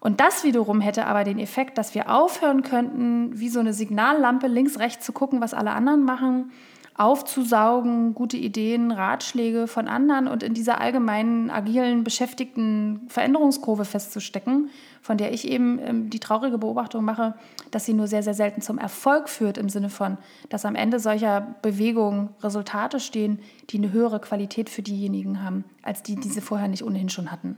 Und 0.00 0.20
das 0.20 0.44
wiederum 0.44 0.80
hätte 0.80 1.06
aber 1.06 1.24
den 1.24 1.38
Effekt, 1.38 1.76
dass 1.76 1.94
wir 1.94 2.10
aufhören 2.14 2.62
könnten, 2.62 3.38
wie 3.38 3.48
so 3.48 3.58
eine 3.58 3.72
Signallampe 3.72 4.46
links, 4.46 4.78
rechts 4.78 5.04
zu 5.04 5.12
gucken, 5.12 5.40
was 5.40 5.54
alle 5.54 5.72
anderen 5.72 6.04
machen, 6.04 6.52
aufzusaugen, 6.98 8.12
gute 8.14 8.36
Ideen, 8.36 8.90
Ratschläge 8.90 9.68
von 9.68 9.86
anderen 9.86 10.26
und 10.26 10.42
in 10.42 10.52
dieser 10.52 10.80
allgemeinen, 10.80 11.48
agilen, 11.48 12.02
beschäftigten 12.02 13.06
Veränderungskurve 13.08 13.84
festzustecken, 13.84 14.70
von 15.00 15.16
der 15.16 15.32
ich 15.32 15.46
eben 15.46 15.78
ähm, 15.78 16.10
die 16.10 16.18
traurige 16.18 16.58
Beobachtung 16.58 17.04
mache, 17.04 17.34
dass 17.70 17.84
sie 17.84 17.94
nur 17.94 18.08
sehr, 18.08 18.24
sehr 18.24 18.34
selten 18.34 18.62
zum 18.62 18.78
Erfolg 18.78 19.28
führt, 19.28 19.58
im 19.58 19.68
Sinne 19.68 19.90
von, 19.90 20.18
dass 20.48 20.64
am 20.64 20.74
Ende 20.74 20.98
solcher 20.98 21.54
Bewegungen 21.62 22.30
Resultate 22.42 22.98
stehen, 22.98 23.38
die 23.70 23.78
eine 23.78 23.92
höhere 23.92 24.18
Qualität 24.18 24.68
für 24.68 24.82
diejenigen 24.82 25.44
haben, 25.44 25.64
als 25.82 26.02
die, 26.02 26.16
die 26.16 26.28
sie 26.28 26.40
vorher 26.40 26.66
nicht 26.66 26.82
ohnehin 26.82 27.10
schon 27.10 27.30
hatten. 27.30 27.56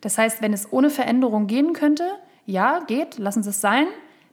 Das 0.00 0.18
heißt, 0.18 0.42
wenn 0.42 0.52
es 0.52 0.72
ohne 0.72 0.90
Veränderung 0.90 1.46
gehen 1.46 1.74
könnte, 1.74 2.04
ja, 2.44 2.80
geht, 2.80 3.18
lassen 3.18 3.44
Sie 3.44 3.50
es 3.50 3.60
sein, 3.60 3.86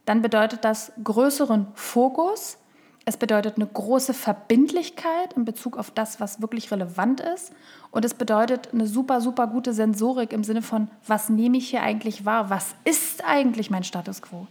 dann 0.06 0.24
bedeutet 0.24 0.66
das 0.66 0.92
größeren 1.04 1.68
Fokus, 1.76 2.58
es 3.06 3.18
bedeutet 3.18 3.56
eine 3.56 3.66
große 3.66 4.14
Verbindlichkeit 4.14 5.34
in 5.36 5.44
Bezug 5.44 5.78
auf 5.78 5.90
das, 5.90 6.20
was 6.20 6.42
wirklich 6.42 6.72
relevant 6.72 7.20
ist. 7.20 7.52
Und 7.90 8.06
es 8.06 8.14
bedeutet 8.14 8.70
eine 8.74 8.86
super, 8.86 9.22
super 9.22 9.48
gute 9.48 9.74
Sensorik 9.74 10.34
im 10.34 10.44
Sinne 10.44 10.62
von, 10.62 10.88
was 11.08 11.30
nehme 11.30 11.58
ich 11.58 11.70
hier 11.70 11.82
eigentlich 11.82 12.26
wahr? 12.26 12.50
Was 12.50 12.76
ist 12.84 13.26
eigentlich 13.26 13.72
mein 13.72 13.84
Status 13.84 14.22
quo? 14.22 14.48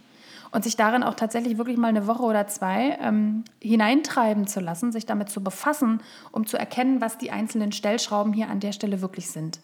Und 0.51 0.65
sich 0.65 0.75
darin 0.75 1.05
auch 1.05 1.15
tatsächlich 1.15 1.59
wirklich 1.59 1.77
mal 1.77 1.89
eine 1.89 2.09
Woche 2.09 2.25
oder 2.25 2.49
zwei 2.49 2.99
ähm, 3.01 3.45
hineintreiben 3.61 4.49
zu 4.49 4.59
lassen, 4.59 4.91
sich 4.91 5.07
damit 5.07 5.29
zu 5.29 5.45
befassen, 5.45 6.03
um 6.33 6.45
zu 6.45 6.57
erkennen, 6.57 7.01
was 7.01 7.19
die 7.19 7.31
einzelnen 7.31 7.71
Stellschrauben 7.71 8.33
hier 8.33 8.51
an 8.51 8.59
der 8.59 8.73
Stelle 8.73 9.01
wirklich 9.01 9.31
sind. 9.31 9.61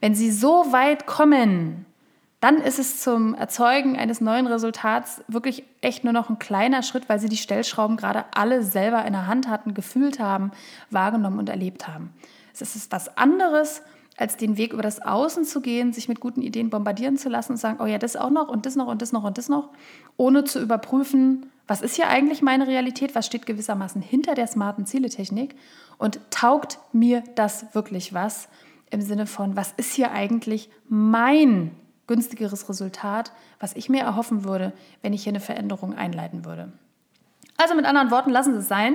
Wenn 0.00 0.16
Sie 0.16 0.32
so 0.32 0.72
weit 0.72 1.06
kommen, 1.06 1.86
dann 2.46 2.58
ist 2.58 2.78
es 2.78 3.00
zum 3.00 3.34
Erzeugen 3.34 3.96
eines 3.96 4.20
neuen 4.20 4.46
Resultats 4.46 5.20
wirklich 5.26 5.64
echt 5.80 6.04
nur 6.04 6.12
noch 6.12 6.30
ein 6.30 6.38
kleiner 6.38 6.84
Schritt, 6.84 7.08
weil 7.08 7.18
sie 7.18 7.28
die 7.28 7.36
Stellschrauben 7.36 7.96
gerade 7.96 8.24
alle 8.36 8.62
selber 8.62 9.04
in 9.04 9.14
der 9.14 9.26
Hand 9.26 9.48
hatten, 9.48 9.74
gefühlt 9.74 10.20
haben, 10.20 10.52
wahrgenommen 10.88 11.40
und 11.40 11.48
erlebt 11.48 11.88
haben. 11.88 12.14
Es 12.54 12.76
ist 12.76 12.92
was 12.92 13.18
anderes, 13.18 13.82
als 14.16 14.36
den 14.36 14.56
Weg 14.56 14.72
über 14.72 14.82
das 14.82 15.02
Außen 15.02 15.44
zu 15.44 15.60
gehen, 15.60 15.92
sich 15.92 16.08
mit 16.08 16.20
guten 16.20 16.40
Ideen 16.40 16.70
bombardieren 16.70 17.18
zu 17.18 17.28
lassen 17.28 17.52
und 17.52 17.58
sagen, 17.58 17.78
oh 17.82 17.86
ja, 17.86 17.98
das 17.98 18.14
auch 18.14 18.30
noch 18.30 18.46
und 18.46 18.64
das 18.64 18.76
noch 18.76 18.86
und 18.86 19.02
das 19.02 19.10
noch 19.10 19.24
und 19.24 19.38
das 19.38 19.48
noch, 19.48 19.70
ohne 20.16 20.44
zu 20.44 20.60
überprüfen, 20.60 21.50
was 21.66 21.82
ist 21.82 21.96
hier 21.96 22.06
eigentlich 22.06 22.42
meine 22.42 22.68
Realität, 22.68 23.16
was 23.16 23.26
steht 23.26 23.46
gewissermaßen 23.46 24.00
hinter 24.00 24.36
der 24.36 24.46
smarten 24.46 24.86
Zieletechnik 24.86 25.56
und 25.98 26.20
taugt 26.30 26.78
mir 26.92 27.24
das 27.34 27.74
wirklich 27.74 28.14
was 28.14 28.46
im 28.90 29.00
Sinne 29.00 29.26
von, 29.26 29.56
was 29.56 29.74
ist 29.76 29.94
hier 29.94 30.12
eigentlich 30.12 30.70
mein 30.88 31.72
günstigeres 32.06 32.68
Resultat, 32.68 33.32
was 33.60 33.74
ich 33.74 33.88
mir 33.88 34.02
erhoffen 34.02 34.44
würde, 34.44 34.72
wenn 35.02 35.12
ich 35.12 35.24
hier 35.24 35.32
eine 35.32 35.40
Veränderung 35.40 35.94
einleiten 35.94 36.44
würde. 36.44 36.72
Also 37.56 37.74
mit 37.74 37.86
anderen 37.86 38.10
Worten, 38.10 38.30
lassen 38.30 38.52
Sie 38.54 38.60
es 38.60 38.68
sein. 38.68 38.94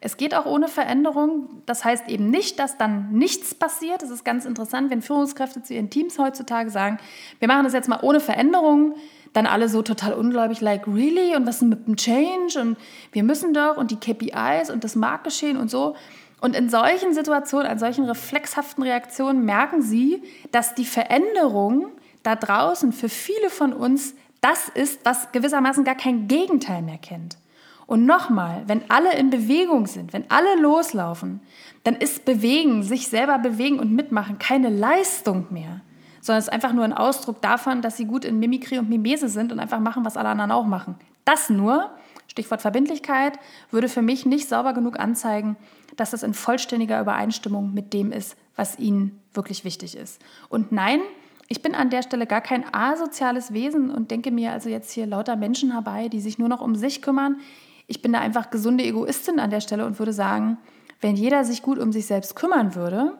Es 0.00 0.16
geht 0.16 0.34
auch 0.34 0.46
ohne 0.46 0.68
Veränderung. 0.68 1.62
Das 1.66 1.84
heißt 1.84 2.08
eben 2.08 2.30
nicht, 2.30 2.58
dass 2.58 2.78
dann 2.78 3.12
nichts 3.12 3.54
passiert. 3.54 4.02
Das 4.02 4.10
ist 4.10 4.24
ganz 4.24 4.44
interessant, 4.44 4.90
wenn 4.90 5.02
Führungskräfte 5.02 5.62
zu 5.62 5.74
ihren 5.74 5.90
Teams 5.90 6.18
heutzutage 6.18 6.70
sagen, 6.70 6.98
wir 7.40 7.48
machen 7.48 7.64
das 7.64 7.72
jetzt 7.72 7.88
mal 7.88 8.00
ohne 8.02 8.20
Veränderung, 8.20 8.94
dann 9.32 9.46
alle 9.46 9.68
so 9.68 9.82
total 9.82 10.14
ungläubig, 10.14 10.60
like 10.60 10.86
really 10.86 11.36
und 11.36 11.46
was 11.46 11.56
ist 11.56 11.62
mit 11.62 11.86
dem 11.86 11.96
Change 11.96 12.60
und 12.60 12.76
wir 13.12 13.22
müssen 13.24 13.52
doch 13.52 13.76
und 13.76 13.90
die 13.90 13.96
KPIs 13.96 14.70
und 14.70 14.84
das 14.84 14.94
Marktgeschehen 14.94 15.56
und 15.56 15.70
so. 15.70 15.96
Und 16.40 16.54
in 16.54 16.70
solchen 16.70 17.12
Situationen, 17.12 17.66
an 17.66 17.78
solchen 17.80 18.04
reflexhaften 18.04 18.84
Reaktionen 18.84 19.44
merken 19.44 19.82
sie, 19.82 20.22
dass 20.52 20.74
die 20.74 20.84
Veränderung 20.84 21.88
da 22.22 22.36
draußen 22.36 22.92
für 22.92 23.08
viele 23.08 23.50
von 23.50 23.72
uns 23.72 24.14
das 24.40 24.68
ist, 24.68 25.00
was 25.04 25.32
gewissermaßen 25.32 25.84
gar 25.84 25.96
kein 25.96 26.28
Gegenteil 26.28 26.82
mehr 26.82 26.98
kennt. 26.98 27.38
Und 27.86 28.04
nochmal, 28.04 28.64
wenn 28.66 28.82
alle 28.90 29.16
in 29.16 29.30
Bewegung 29.30 29.86
sind, 29.86 30.12
wenn 30.12 30.30
alle 30.30 30.60
loslaufen, 30.60 31.40
dann 31.84 31.94
ist 31.94 32.24
Bewegen, 32.24 32.82
sich 32.82 33.08
selber 33.08 33.38
bewegen 33.38 33.78
und 33.80 33.92
mitmachen 33.92 34.38
keine 34.38 34.68
Leistung 34.68 35.46
mehr, 35.50 35.80
sondern 36.20 36.40
es 36.40 36.48
ist 36.48 36.52
einfach 36.52 36.74
nur 36.74 36.84
ein 36.84 36.92
Ausdruck 36.92 37.40
davon, 37.40 37.80
dass 37.80 37.96
sie 37.96 38.04
gut 38.04 38.26
in 38.26 38.38
Mimikrie 38.38 38.78
und 38.78 38.90
Mimese 38.90 39.28
sind 39.28 39.52
und 39.52 39.58
einfach 39.58 39.80
machen, 39.80 40.04
was 40.04 40.18
alle 40.18 40.28
anderen 40.28 40.52
auch 40.52 40.66
machen. 40.66 40.96
Das 41.24 41.48
nur, 41.48 41.90
Stichwort 42.26 42.60
Verbindlichkeit, 42.60 43.38
würde 43.70 43.88
für 43.88 44.02
mich 44.02 44.26
nicht 44.26 44.48
sauber 44.48 44.74
genug 44.74 45.00
anzeigen, 45.00 45.56
dass 45.96 46.10
das 46.10 46.22
in 46.22 46.34
vollständiger 46.34 47.00
Übereinstimmung 47.00 47.72
mit 47.72 47.94
dem 47.94 48.12
ist, 48.12 48.36
was 48.54 48.78
ihnen 48.78 49.18
wirklich 49.32 49.64
wichtig 49.64 49.96
ist. 49.96 50.20
Und 50.50 50.72
nein, 50.72 51.00
ich 51.48 51.62
bin 51.62 51.74
an 51.74 51.88
der 51.88 52.02
Stelle 52.02 52.26
gar 52.26 52.42
kein 52.42 52.64
asoziales 52.72 53.52
Wesen 53.52 53.90
und 53.90 54.10
denke 54.10 54.30
mir 54.30 54.52
also 54.52 54.68
jetzt 54.68 54.92
hier 54.92 55.06
lauter 55.06 55.34
Menschen 55.34 55.72
herbei, 55.72 56.08
die 56.08 56.20
sich 56.20 56.38
nur 56.38 56.48
noch 56.48 56.60
um 56.60 56.76
sich 56.76 57.00
kümmern. 57.00 57.40
Ich 57.86 58.02
bin 58.02 58.12
da 58.12 58.20
einfach 58.20 58.50
gesunde 58.50 58.84
Egoistin 58.84 59.40
an 59.40 59.50
der 59.50 59.62
Stelle 59.62 59.86
und 59.86 59.98
würde 59.98 60.12
sagen, 60.12 60.58
wenn 61.00 61.16
jeder 61.16 61.44
sich 61.44 61.62
gut 61.62 61.78
um 61.78 61.90
sich 61.90 62.06
selbst 62.06 62.36
kümmern 62.36 62.74
würde, 62.74 63.16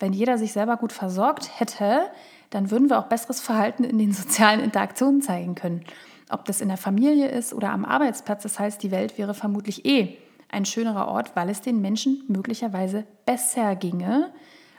wenn 0.00 0.12
jeder 0.12 0.38
sich 0.38 0.52
selber 0.52 0.76
gut 0.76 0.92
versorgt 0.92 1.60
hätte, 1.60 2.10
dann 2.50 2.70
würden 2.70 2.90
wir 2.90 2.98
auch 2.98 3.06
besseres 3.06 3.40
Verhalten 3.40 3.84
in 3.84 3.98
den 3.98 4.12
sozialen 4.12 4.60
Interaktionen 4.60 5.22
zeigen 5.22 5.54
können. 5.54 5.84
Ob 6.30 6.44
das 6.46 6.60
in 6.60 6.68
der 6.68 6.76
Familie 6.76 7.28
ist 7.28 7.54
oder 7.54 7.70
am 7.70 7.84
Arbeitsplatz, 7.84 8.42
das 8.42 8.58
heißt, 8.58 8.82
die 8.82 8.90
Welt 8.90 9.18
wäre 9.18 9.34
vermutlich 9.34 9.84
eh 9.86 10.18
ein 10.50 10.64
schönerer 10.64 11.08
Ort, 11.08 11.36
weil 11.36 11.48
es 11.48 11.60
den 11.60 11.80
Menschen 11.80 12.24
möglicherweise 12.28 13.04
besser 13.24 13.76
ginge, 13.76 14.32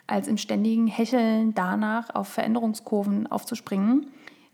als 0.10 0.28
im 0.28 0.38
ständigen 0.38 0.88
Hecheln 0.88 1.54
danach 1.54 2.14
auf 2.16 2.28
Veränderungskurven 2.28 3.28
aufzuspringen, 3.28 4.08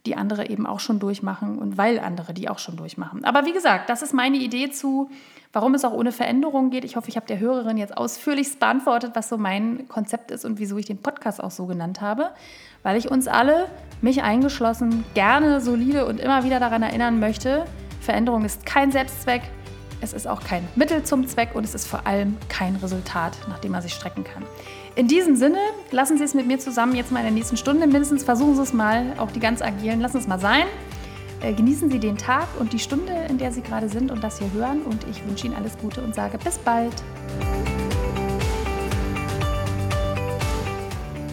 die 0.06 0.15
andere 0.15 0.50
eben 0.50 0.68
auch 0.68 0.80
schon 0.80 1.00
durchmachen 1.00 1.58
und 1.58 1.78
weil 1.78 2.00
andere 2.00 2.34
die 2.34 2.50
auch 2.50 2.60
schon 2.60 2.78
durchmachen. 2.78 3.26
Aber 3.26 3.46
wie 3.46 3.54
gesagt, 3.54 3.89
das 3.89 4.02
ist 4.02 4.13
meine 4.13 4.38
Idee 4.38 4.70
zu, 4.70 5.10
warum 5.52 5.74
es 5.74 5.86
auch 5.86 5.94
ohne 5.94 6.12
Veränderung 6.12 6.70
geht. 6.70 6.84
Ich 6.84 6.96
hoffe, 6.96 7.10
ich 7.10 7.15
habe 7.15 7.26
der 7.26 7.39
Hörerin 7.39 7.78
jetzt 7.78 7.98
ausführlichst 7.98 8.60
beantwortet, 8.60 9.12
was 9.15 9.30
so 9.30 9.38
mein 9.38 9.88
Konzept 9.88 10.32
ist 10.32 10.46
und 10.46 10.60
wieso 10.60 10.78
ich 10.78 10.86
den 10.86 10.98
Podcast 10.98 11.41
auch 11.41 11.52
so 11.52 11.65
genannt 11.65 12.02
habe, 12.02 12.32
weil 12.84 12.98
ich 12.98 13.10
uns 13.10 13.28
alle, 13.28 13.68
mich 14.02 14.22
eingeschlossen, 14.22 15.06
gerne 15.13 15.62
solide 15.62 16.06
und 16.06 16.20
immer 16.20 16.44
wieder 16.44 16.60
daran 16.60 16.84
erinnern 16.84 17.20
möchte, 17.20 17.65
Veränderung 18.02 18.46
ist 18.46 18.65
kein 18.65 18.91
Selbstzweck, 18.91 19.41
es 20.02 20.13
ist 20.13 20.28
auch 20.28 20.44
kein 20.44 20.68
Mittel 20.76 21.04
zum 21.04 21.26
Zweck 21.26 21.56
und 21.56 21.63
es 21.63 21.74
ist 21.74 21.88
vor 21.88 22.06
allem 22.06 22.38
kein 22.50 22.76
Resultat, 22.76 23.36
nach 23.48 23.60
dem 23.60 23.72
man 23.72 23.82
sich 23.82 23.94
strecken 23.94 24.24
kann. 24.24 24.44
In 24.97 25.10
diesem 25.10 25.36
Sinne, 25.36 25.58
lassen 25.91 26.17
Sie 26.17 26.23
es 26.23 26.34
mit 26.34 26.47
mir 26.47 26.58
zusammen 26.58 26.95
jetzt 26.95 27.12
mal 27.12 27.19
in 27.19 27.25
der 27.25 27.34
nächsten 27.34 27.58
Stunde 27.58 27.86
mindestens. 27.86 28.23
Versuchen 28.23 28.55
Sie 28.55 28.62
es 28.62 28.71
mal, 28.71 29.08
auch 29.17 29.29
die 29.29 29.41
ganz 29.41 29.62
agilen, 29.62 29.99
lassen 29.99 30.19
es 30.19 30.25
mal 30.25 30.39
sein. 30.39 30.63
Äh, 31.41 31.51
genießen 31.51 31.91
Sie 31.91 31.99
den 31.99 32.17
Tag 32.17 32.47
und 32.62 32.71
die 32.71 32.79
Stunde, 32.79 33.12
in 33.27 33.38
der 33.38 33.51
Sie 33.51 33.62
gerade 33.62 33.89
sind 33.89 34.10
und 34.10 34.23
das 34.23 34.39
hier 34.39 34.49
hören. 34.53 34.84
Und 34.84 35.05
ich 35.12 35.27
wünsche 35.27 35.47
Ihnen 35.47 35.55
alles 35.58 35.77
Gute 35.77 36.01
und 36.01 36.15
sage 36.15 36.38
bis 36.38 36.58
bald. 36.60 36.93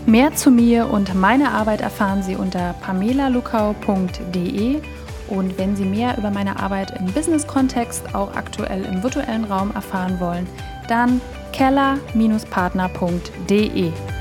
Mehr 0.06 0.34
zu 0.34 0.50
mir 0.50 0.90
und 0.90 1.14
meiner 1.14 1.52
Arbeit 1.52 1.82
erfahren 1.82 2.24
Sie 2.24 2.34
unter 2.34 2.74
pamelalukau.de. 2.80 4.80
Und 5.28 5.56
wenn 5.56 5.76
Sie 5.76 5.84
mehr 5.84 6.18
über 6.18 6.32
meine 6.32 6.58
Arbeit 6.58 6.98
im 6.98 7.06
Business-Kontext, 7.12 8.12
auch 8.12 8.34
aktuell 8.34 8.84
im 8.86 9.04
virtuellen 9.04 9.44
Raum 9.44 9.70
erfahren 9.72 10.18
wollen, 10.18 10.48
dann 10.88 11.20
keller-partner.de. 11.52 14.11